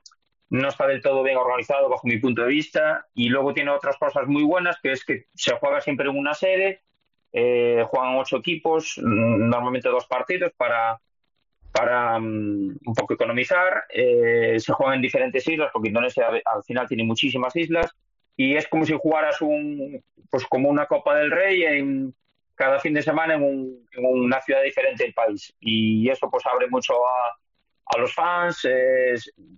[0.53, 3.97] no está del todo bien organizado bajo mi punto de vista y luego tiene otras
[3.97, 6.83] cosas muy buenas que es que se juega siempre en una sede,
[7.31, 10.99] eh, juegan ocho equipos, mm, normalmente dos partidos para
[11.71, 13.85] para mm, un poco economizar.
[13.89, 17.91] Eh, se juega en diferentes islas, porque Indonesia al final tiene muchísimas islas,
[18.37, 22.13] y es como si jugaras un, pues como una Copa del Rey en
[22.53, 25.51] cada fin de semana en, una ciudad diferente del país.
[25.59, 27.35] Y eso pues abre mucho a,
[27.85, 28.61] a los fans.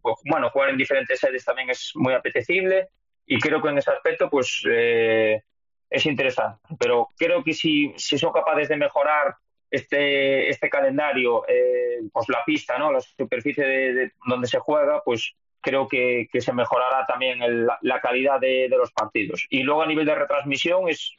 [0.02, 2.90] pues, bueno, jugar en diferentes sedes también es muy apetecible
[3.26, 5.42] y creo que en ese aspecto pues eh,
[5.90, 6.62] es interesante.
[6.80, 9.36] Pero creo que si, si son capaces de mejorar
[9.70, 12.92] este, este calendario, eh, pues la pista, ¿no?
[12.92, 17.40] la superficie de, donde se juega, pues creo que, se mejorará también
[17.82, 19.48] la calidad de, los partidos.
[19.50, 21.18] Y luego a nivel de retransmisión es,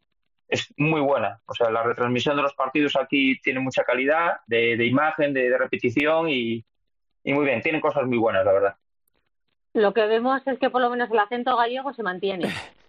[0.49, 1.41] es muy buena.
[1.47, 6.31] O sea, la retransmisión de los partidos aquí tiene mucha calidad de, imagen, de, repetición
[6.31, 6.65] y,
[7.27, 8.77] y muy bien, tienen cosas muy buenas, la verdad.
[9.75, 12.49] Lo que vemos es que por lo menos el acento gallego se mantiene.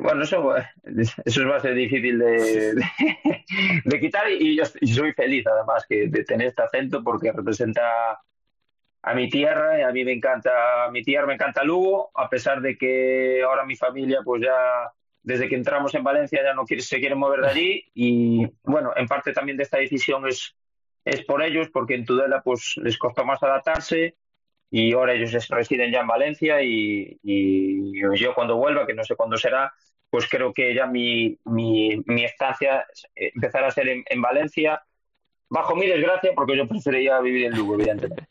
[0.00, 0.52] Bueno, eso,
[1.24, 2.74] eso va a ser difícil de,
[3.84, 8.20] de, quitar y yo soy feliz además que de tener este acento porque representa
[9.02, 12.60] a mi tierra y a mí me encanta, mi tierra me encanta Lugo, a pesar
[12.60, 14.92] de que ahora mi familia pues ya
[15.22, 18.92] desde que entramos en Valencia ya no quiere, se quiere mover de allí y bueno,
[18.96, 20.56] en parte también de esta decisión es,
[21.06, 24.16] es por ellos porque en Tudela pues les costó más adaptarse
[24.70, 29.36] y ahora ellos residen ya en Valencia y, yo cuando vuelva, que no sé cuándo
[29.36, 29.72] será,
[30.10, 32.84] pues creo que ya mi, mi, mi estancia
[33.14, 34.82] empezará a ser en, Valencia,
[35.48, 38.26] bajo mi desgracia, porque yo preferiría vivir en Lugo, evidentemente.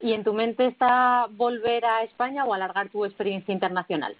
[0.00, 4.16] ¿Y en tu mente está volver a España o alargar tu experiencia internacional?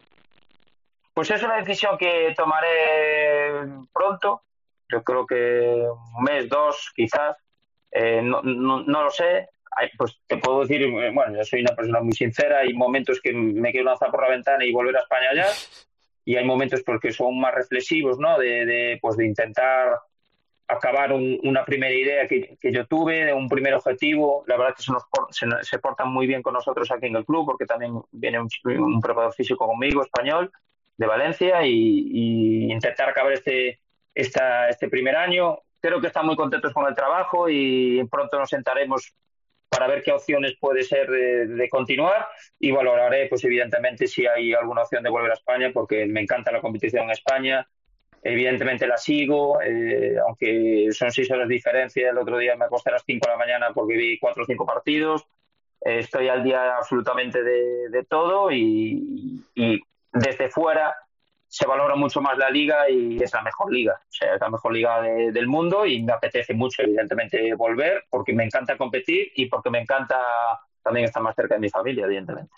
[1.15, 4.43] Pues es una decisión que tomaré pronto,
[4.91, 5.87] yo creo que
[6.17, 7.44] un mes, dos, quizás,
[7.95, 9.49] eh, no, no, no, lo sé,
[9.97, 13.33] pues te puedo decir, eh, bueno, yo soy una persona muy sincera, hay momentos que
[13.33, 15.47] me quiero lanzar por la ventana y volver a España ya,
[16.25, 18.37] y hay momentos porque pues, son más reflexivos, ¿no?
[18.37, 19.93] De, de pues de intentar
[20.67, 24.45] acabar una primera idea que, que, yo tuve, de un primer objetivo.
[24.47, 27.47] La verdad que se, nos, se, portan muy bien con nosotros aquí en el club,
[27.47, 30.51] porque también viene un, un preparador físico conmigo, español,
[30.97, 33.81] de Valencia, y, y intentar acabar este,
[34.15, 35.59] esta, este primer año.
[35.85, 39.15] Creo que están muy contentos con el trabajo y pronto nos sentaremos
[39.69, 42.27] para ver qué opciones puede ser de, continuar
[42.59, 46.51] y valoraré, pues evidentemente, si hay alguna opción de volver a España, porque me encanta
[46.53, 47.69] la competición en España.
[48.23, 52.09] Evidentemente la sigo, eh, aunque son seis horas de diferencia.
[52.09, 54.47] El otro día me acosté a las cinco de la mañana porque vi cuatro o
[54.47, 55.27] cinco partidos.
[55.85, 59.45] Eh, estoy al día absolutamente de, todo y,
[60.15, 60.95] desde fuera
[61.55, 63.93] se valora mucho más la liga y es la mejor liga.
[63.93, 68.33] O sea, es la mejor liga del mundo y me apetece mucho, evidentemente, volver porque
[68.33, 70.19] me encanta competir y porque me encanta
[70.83, 72.51] también estar más cerca de mi familia, evidentemente.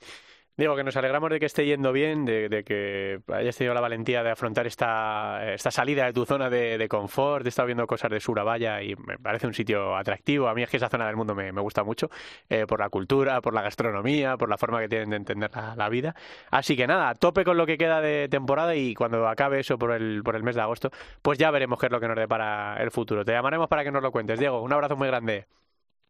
[0.56, 4.22] Digo que nos alegramos de que esté yendo bien, de, que hayas tenido la valentía
[4.22, 7.44] de afrontar esta, esta salida de tu zona de, confort.
[7.44, 10.48] He estado viendo cosas de Surabaya y me parece un sitio atractivo.
[10.48, 12.08] A mí es que esa zona del mundo me, gusta mucho
[12.48, 15.88] eh, por la cultura, por la gastronomía, por la forma que tienen de entender la,
[15.90, 16.14] vida.
[16.50, 19.92] Así que nada, tope con lo que queda de temporada y cuando acabe eso por
[19.92, 20.90] el, por el mes de agosto,
[21.20, 23.26] pues ya veremos qué es lo que nos depara el futuro.
[23.26, 24.38] Te llamaremos para que nos lo cuentes.
[24.38, 25.46] Diego, un abrazo muy grande.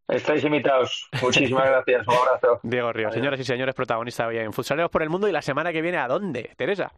[0.09, 1.09] Estáis invitados.
[1.22, 2.07] Muchísimas gracias.
[2.07, 2.61] Un abrazo.
[2.62, 5.72] Diego Ríos, señoras y señores, protagonista hoy en Futsaleros por el Mundo y la semana
[5.72, 6.92] que viene, ¿a dónde, Teresa?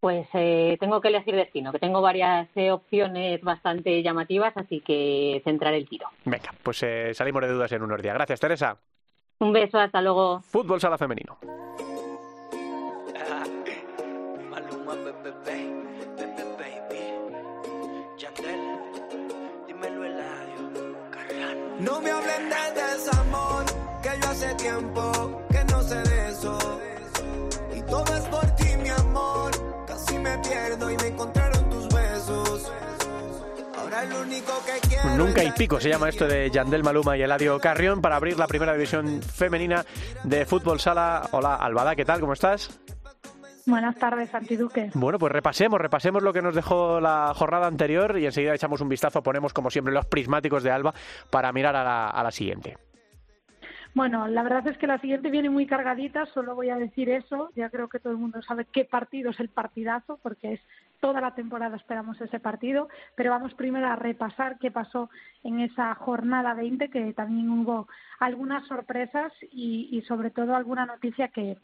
[0.00, 5.40] Pues eh, tengo que elegir destino, que tengo varias eh, opciones bastante llamativas, así que
[5.44, 6.08] centrar el tiro.
[6.24, 8.14] Venga, pues eh, salimos de dudas en unos días.
[8.14, 8.76] Gracias, Teresa.
[9.38, 10.40] Un beso, hasta luego.
[10.40, 11.38] Fútbol Sala Femenino.
[21.82, 23.64] No me hablen de desamor,
[24.02, 26.58] que yo hace tiempo que no sé de eso.
[27.76, 29.50] Y todo es por ti, mi amor.
[29.86, 32.72] Casi me pierdo y me encontraron tus besos.
[33.76, 35.16] Ahora lo único que quiero.
[35.16, 38.46] Nunca y pico se llama esto de Yandel Maluma y Eladio Carrión para abrir la
[38.46, 39.84] primera división femenina
[40.22, 41.28] de fútbol sala.
[41.32, 42.20] Hola, Albada, ¿qué tal?
[42.20, 42.70] ¿Cómo estás?
[43.66, 44.90] Buenas tardes, Santi Duque.
[44.94, 48.88] Bueno, pues repasemos, repasemos lo que nos dejó la jornada anterior y enseguida echamos un
[48.88, 50.94] vistazo, ponemos como siempre los prismáticos de Alba
[51.30, 52.76] para mirar a la, a la siguiente.
[53.94, 57.50] Bueno, la verdad es que la siguiente viene muy cargadita, solo voy a decir eso,
[57.54, 60.60] ya creo que todo el mundo sabe qué partido es el partidazo, porque es
[61.00, 65.10] toda la temporada esperamos ese partido, pero vamos primero a repasar qué pasó
[65.44, 67.86] en esa jornada 20, que también hubo
[68.18, 71.58] algunas sorpresas y, y sobre todo alguna noticia que,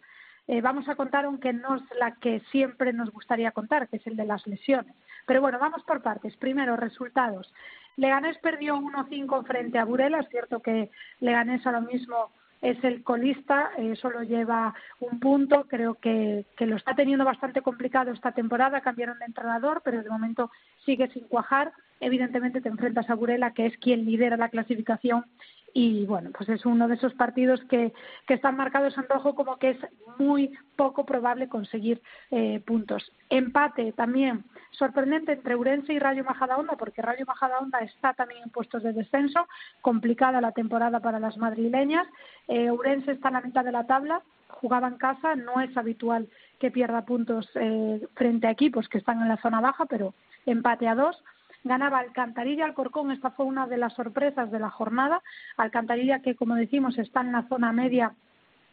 [0.49, 4.07] eh, vamos a contar, aunque no es la que siempre nos gustaría contar, que es
[4.07, 4.95] el de las lesiones.
[5.27, 6.35] Pero bueno, vamos por partes.
[6.37, 7.53] Primero, resultados.
[7.97, 10.21] Leganés perdió 1-5 frente a Burela.
[10.21, 10.91] Es cierto que
[11.21, 12.31] Leganés ahora mismo
[12.63, 15.67] es el colista, eh, solo lleva un punto.
[15.69, 18.81] Creo que, que lo está teniendo bastante complicado esta temporada.
[18.81, 20.51] Cambiaron de entrenador, pero de momento
[20.87, 21.73] sigue sin cuajar.
[22.01, 25.27] Evidentemente te enfrentas a Burela, que es quien lidera la clasificación
[25.75, 27.93] y bueno, pues es uno de esos partidos que,
[28.27, 29.79] que están marcados en rojo como que es
[30.19, 32.01] muy poco probable conseguir
[32.31, 33.13] eh, puntos.
[33.29, 38.83] Empate también sorprendente entre Urense y Rayo Majadahonda, porque Rayo Majadahonda está también en puestos
[38.83, 39.47] de descenso,
[39.81, 42.07] complicada la temporada para las madrileñas.
[42.49, 46.29] Eh, Urense está en la mitad de la tabla, jugaba en casa, no es habitual
[46.59, 50.15] que pierda puntos eh, frente a equipos que están en la zona baja, pero
[50.47, 51.23] empate a dos
[51.65, 53.11] ganaba Alcantarilla Alcorcón.
[53.11, 55.23] Esta fue una de las sorpresas de la jornada.
[55.57, 58.13] Alcantarilla, que como decimos está en la zona media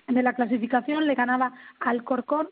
[0.07, 2.49] de la clasificación, le ganaba Alcorcón,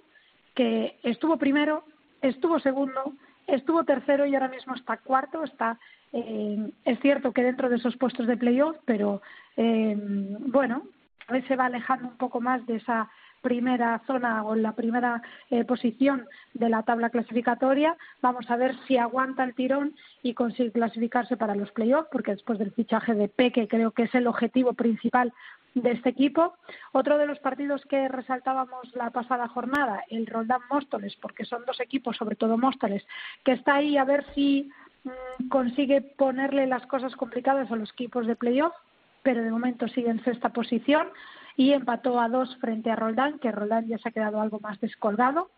[0.55, 1.84] que estuvo primero,
[2.21, 3.13] estuvo segundo,
[3.47, 5.43] estuvo tercero y ahora mismo está cuarto.
[5.43, 5.79] Está,
[6.11, 9.21] eh, es cierto que dentro de esos puestos de playoff, pero
[9.57, 10.84] eh, bueno,
[11.27, 13.09] a veces se va alejando un poco más de esa
[13.44, 15.22] primera zona o en la primera
[15.52, 17.96] eh, posición de la tabla clasificatoria.
[18.22, 22.58] Vamos a ver si aguanta el tirón y consigue clasificarse para los playoffs, porque después
[22.58, 25.34] del fichaje de Peque creo que es el objetivo principal
[25.76, 26.56] de este equipo.
[26.94, 31.80] Otro de los partidos que resaltábamos la pasada jornada, el Roldán Móstoles, porque son dos
[31.82, 33.06] equipos, sobre todo Móstoles,
[33.44, 34.72] que está ahí a ver si
[35.04, 38.74] mm, consigue ponerle las cosas complicadas a los equipos de playoff,
[39.22, 41.08] pero de momento sigue en sexta posición
[41.56, 44.80] y empató a dos frente a Roldán, que Roldán ya se ha quedado algo más
[44.80, 45.49] descolgado.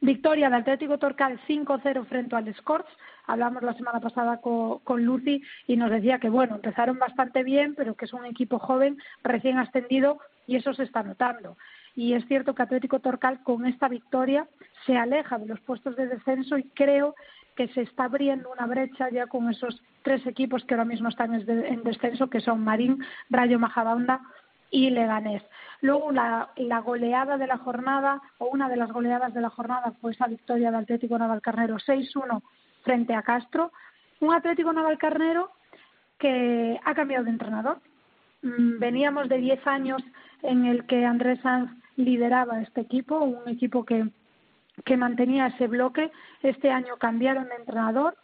[0.00, 2.86] Victoria de Atlético Torcal 5-0 frente al Scorch.
[3.26, 7.74] Hablamos la semana pasada con, con, Lucy y nos decía que, bueno, empezaron bastante bien,
[7.74, 11.56] pero que es un equipo joven, recién ascendido y eso se está notando.
[11.94, 14.48] Y es cierto que Atlético Torcal con esta victoria
[14.86, 17.14] se aleja de los puestos de descenso y creo
[17.56, 21.34] que se está abriendo una brecha ya con esos tres equipos que ahora mismo están
[21.34, 24.20] en descenso, que son Marín, Rayo Majadahonda
[24.70, 25.42] y Leganés.
[25.80, 26.50] Luego la,
[26.84, 30.70] goleada de la jornada, o una de las goleadas de la jornada, fue esa victoria
[30.70, 32.42] del Atlético Navalcarnero 6-1
[32.82, 33.72] frente a Castro.
[34.20, 35.50] Un Atlético Navalcarnero
[36.18, 37.78] que ha cambiado de entrenador.
[38.42, 40.02] Mm, veníamos de 10 años
[40.42, 44.08] en el que Andrés Sanz lideraba este equipo, un equipo que,
[44.84, 46.10] que mantenía ese bloque.
[46.42, 48.16] Este año cambiaron de entrenador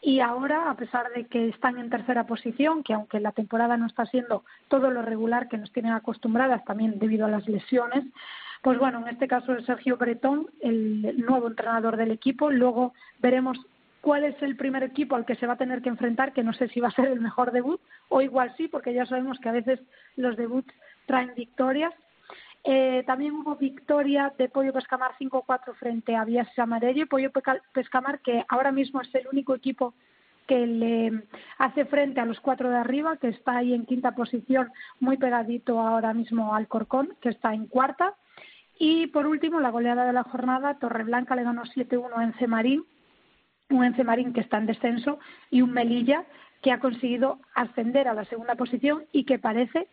[0.00, 3.86] y ahora, a pesar de que están en tercera posición, que aunque la temporada no
[3.86, 8.04] está siendo todo lo regular que nos tienen acostumbradas, también debido a las lesiones,
[8.62, 12.50] pues bueno, en este caso es Sergio Bretón, el nuevo entrenador del equipo.
[12.50, 13.58] Luego veremos
[14.00, 16.52] cuál es el primer equipo al que se va a tener que enfrentar, que no
[16.52, 19.48] sé si va a ser el mejor debut, o igual sí, porque ya sabemos que
[19.48, 19.80] a veces
[20.16, 20.72] los debuts
[21.06, 21.92] traen victorias.
[22.64, 27.06] Eh, también hubo victoria de Pollo Pescamar 5-4 frente a Vías Amarello.
[27.06, 27.30] Pollo
[27.72, 29.94] Pescamar, que ahora mismo es el único equipo
[30.46, 31.24] que le
[31.58, 35.78] hace frente a los cuatro de arriba, que está ahí en quinta posición, muy pegadito
[35.78, 38.14] ahora mismo al Corcón, que está en cuarta.
[38.78, 42.84] Y por último, la goleada de la jornada, Torreblanca le ganó 7-1 a Encemarín,
[43.68, 45.18] un Encemarín que está en descenso
[45.50, 46.24] y un Melilla
[46.62, 49.88] que ha conseguido ascender a la segunda posición y que parece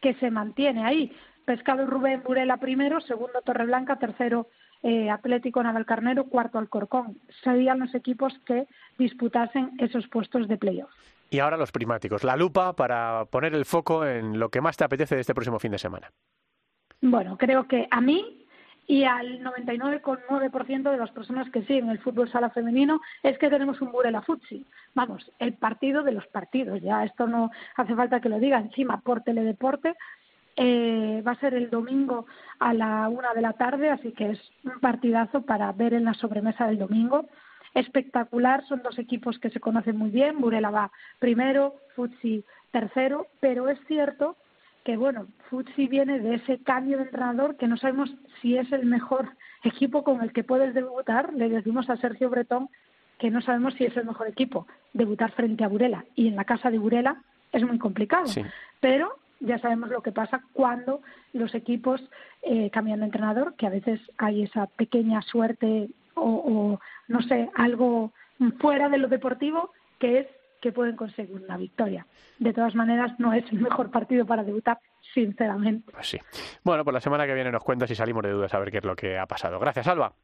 [0.00, 1.12] que se mantiene ahí.
[1.44, 4.48] Pescado Rubén Burela primero, segundo Torreblanca, tercero
[4.82, 7.18] eh, Atlético Navalcarnero, cuarto Alcorcón.
[7.42, 8.66] Serían los equipos que
[8.98, 10.90] disputasen esos puestos de playoff.
[11.30, 14.84] Y ahora los primáticos, la lupa para poner el foco en lo que más te
[14.84, 16.10] apetece de este próximo fin de semana.
[17.00, 18.46] Bueno, creo que a mí
[18.86, 23.80] y al 99,9% de las personas que siguen el fútbol sala femenino es que tenemos
[23.80, 24.66] un Burela Futsi.
[24.94, 26.82] Vamos, el partido de los partidos.
[26.82, 29.94] Ya esto no hace falta que lo diga encima por Teledeporte
[30.56, 32.26] eh, va a ser el domingo
[32.58, 36.14] a la una de la tarde, así que es un partidazo para ver en la
[36.14, 37.26] sobremesa del domingo.
[37.74, 40.40] Espectacular, son dos equipos que se conocen muy bien.
[40.40, 44.36] Burela va primero, Futsi tercero, pero es cierto
[44.84, 48.86] que, bueno, Futsi viene de ese cambio de entrenador que no sabemos si es el
[48.86, 49.30] mejor
[49.64, 51.32] equipo con el que puedes debutar.
[51.34, 52.68] Le decimos a Sergio Bretón
[53.18, 54.68] que no sabemos si es el mejor equipo.
[54.92, 58.26] Debutar frente a Burela y en la casa de Burela es muy complicado.
[58.80, 61.00] Pero ya sabemos lo que pasa cuando
[61.32, 62.02] los equipos
[62.42, 66.78] eh, cambian de entrenador, que a veces hay esa pequeña suerte o,
[67.08, 68.12] no sé, algo
[68.60, 70.26] fuera de lo deportivo que es
[70.60, 72.06] que pueden conseguir una victoria.
[72.38, 74.78] De todas maneras, no es el mejor partido para debutar,
[75.12, 75.92] sinceramente.
[75.92, 76.18] Pues sí.
[76.62, 78.78] Bueno, pues la semana que viene nos cuentas y salimos de dudas a ver qué
[78.78, 79.58] es lo que ha pasado.
[79.58, 80.14] Gracias, Alba.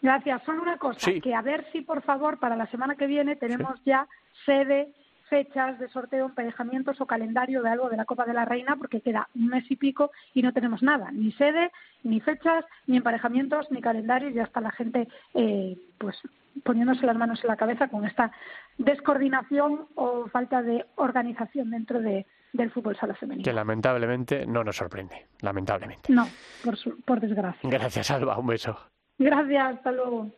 [0.00, 0.42] Gracias.
[0.44, 3.82] Solo una cosa, que a ver si, por favor, para la semana que viene tenemos
[3.84, 4.06] ya
[4.46, 4.94] sede
[5.28, 9.00] fechas de sorteo, emparejamientos o calendario de algo de la Copa de la Reina, porque
[9.00, 11.70] queda un mes y pico y no tenemos nada, ni sede,
[12.02, 16.16] ni fechas, ni emparejamientos, ni calendario, y ya está la gente eh, pues
[16.62, 18.30] poniéndose las manos en la cabeza con esta
[18.78, 23.44] descoordinación o falta de organización dentro de, del fútbol sala femenino.
[23.44, 26.12] Que lamentablemente no nos sorprende, lamentablemente.
[26.12, 26.26] No,
[26.62, 27.68] por, por desgracia.
[27.68, 28.78] Gracias, Alba, un beso.
[29.18, 30.30] Gracias, hasta luego.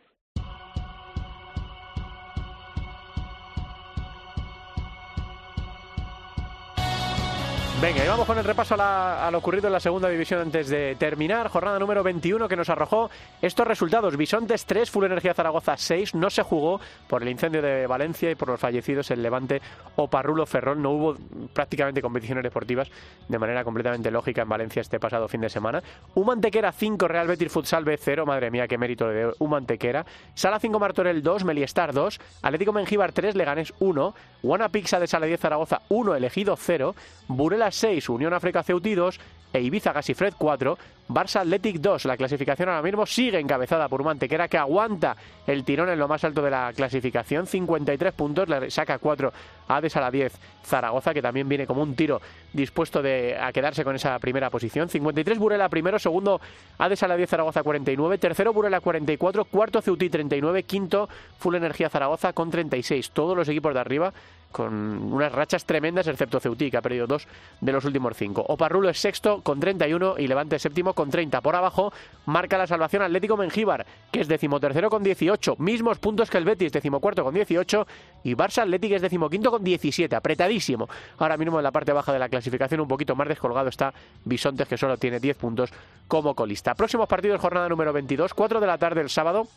[7.79, 10.95] Venga, y vamos con el repaso a, lo ocurrido en la segunda división antes de
[10.95, 11.47] terminar.
[11.47, 14.17] Jornada número 21 que nos arrojó estos resultados.
[14.17, 16.15] Bisontes 3, Full Energía Zaragoza 6.
[16.15, 19.61] No se jugó por el incendio de Valencia y por los fallecidos en Levante
[19.95, 20.81] o Parrulo Ferrol.
[20.81, 21.17] No hubo
[21.53, 22.89] prácticamente competiciones deportivas
[23.27, 25.83] de manera completamente lógica en Valencia este pasado fin de semana.
[26.15, 28.25] Humantequera 5, Real Betis Futsal B 0.
[28.25, 30.03] Madre mía, qué mérito de Humantequera.
[30.33, 32.19] Sala 5, Martorell 2, Meliestar 2.
[32.41, 34.15] Atlético Mengíbar 3, Leganés 1.
[34.41, 36.95] Guana Pixa de Sala 10 Zaragoza 1, Elegido 0.
[37.27, 39.19] Burela 6, Unión África Ceuti 2
[39.53, 42.05] e Ibiza Gasifred 4, Barça Athletic 2.
[42.05, 45.15] La clasificación ahora mismo sigue encabezada por Mantequera que aguanta
[45.45, 49.31] el tirón en lo más alto de la clasificación, 53 puntos, le saca 4
[49.67, 52.21] a a la 10 Zaragoza que también viene como un tiro
[52.53, 56.41] dispuesto de, a quedarse con esa primera posición, 53 Burela primero, segundo
[56.77, 61.09] Ades a la 10 Zaragoza 49, tercero Burela 44, cuarto Ceuti 39, quinto
[61.39, 63.11] Full Energía Zaragoza con 36.
[63.11, 64.13] Todos los equipos de arriba
[64.51, 67.27] con unas rachas tremendas, excepto Ceutí, que ha perdido dos
[67.61, 68.45] de los últimos cinco.
[68.47, 71.41] Oparrulo es sexto con 31 y Levante séptimo con 30.
[71.41, 71.93] Por abajo
[72.25, 76.71] marca la salvación Atlético Mengíbar, que es decimotercero con 18, mismos puntos que el Betis,
[76.71, 77.87] decimocuarto con 18,
[78.23, 80.87] y Barça Atlético es decimoquinto con 17, apretadísimo.
[81.17, 83.93] Ahora mismo en la parte baja de la clasificación, un poquito más descolgado está
[84.25, 85.71] Bisontes, que solo tiene 10 puntos
[86.07, 86.73] como colista.
[86.75, 89.47] Próximos partidos, jornada número 22, 4 de la tarde el sábado.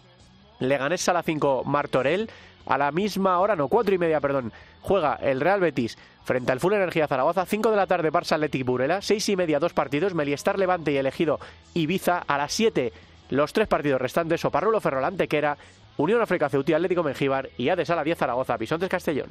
[0.60, 2.30] Leganés Sala 5 Martorell.
[2.66, 4.52] A la misma hora, no, cuatro y media, perdón,
[4.82, 8.64] juega el Real Betis frente al Full Energía Zaragoza, 5 de la tarde Barça Athletic
[8.64, 11.40] Burela, seis y media, dos partidos, Meliestar Levante y elegido
[11.74, 12.92] Ibiza, a las 7
[13.30, 15.56] los tres partidos restantes, Oparrulo Ferrol Antequera,
[15.96, 19.30] Unión África Ceutí Atlético Mengíbar y Ades a la 10 Zaragoza, Bisontes Castellón.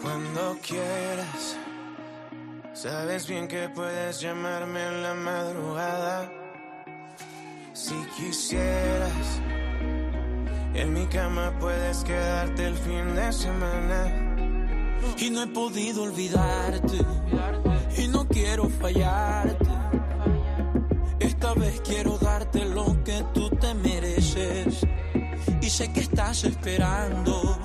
[0.00, 1.58] Cuando quieras
[2.82, 6.28] Sabes bien que puedes llamarme en la madrugada.
[7.72, 9.40] Si quisieras,
[10.74, 14.98] en mi cama puedes quedarte el fin de semana.
[15.16, 16.98] Y no he podido olvidarte,
[17.98, 19.70] y no quiero fallarte.
[21.20, 24.84] Esta vez quiero darte lo que tú te mereces.
[25.60, 27.56] Y sé que estás esperando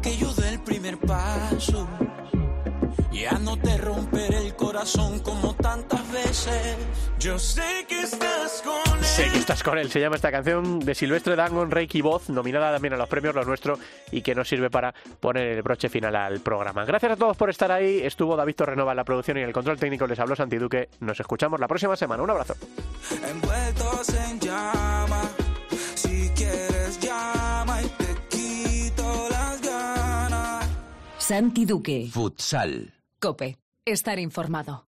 [0.00, 1.88] que yo dé el primer paso
[3.20, 6.76] ya no te romperé el corazón como tantas veces.
[7.18, 9.04] Yo sé que estás con él.
[9.04, 12.72] Sé que estás con él, se llama esta canción de Silvestre Dangon, Reiki Voz, nominada
[12.72, 13.78] también a los premios Lo Nuestro
[14.10, 16.84] y que nos sirve para poner el broche final al programa.
[16.84, 18.00] Gracias a todos por estar ahí.
[18.02, 20.06] Estuvo David Torrenova en la producción y en el control técnico.
[20.06, 20.88] Les habló Santi Duque.
[21.00, 22.22] Nos escuchamos la próxima semana.
[22.22, 22.54] Un abrazo.
[23.28, 25.22] envueltos en llama.
[25.94, 30.68] Si quieres llama y te quito las ganas.
[31.18, 32.08] Santi Duque.
[32.12, 32.95] Futsal.
[33.84, 34.86] Estar informado.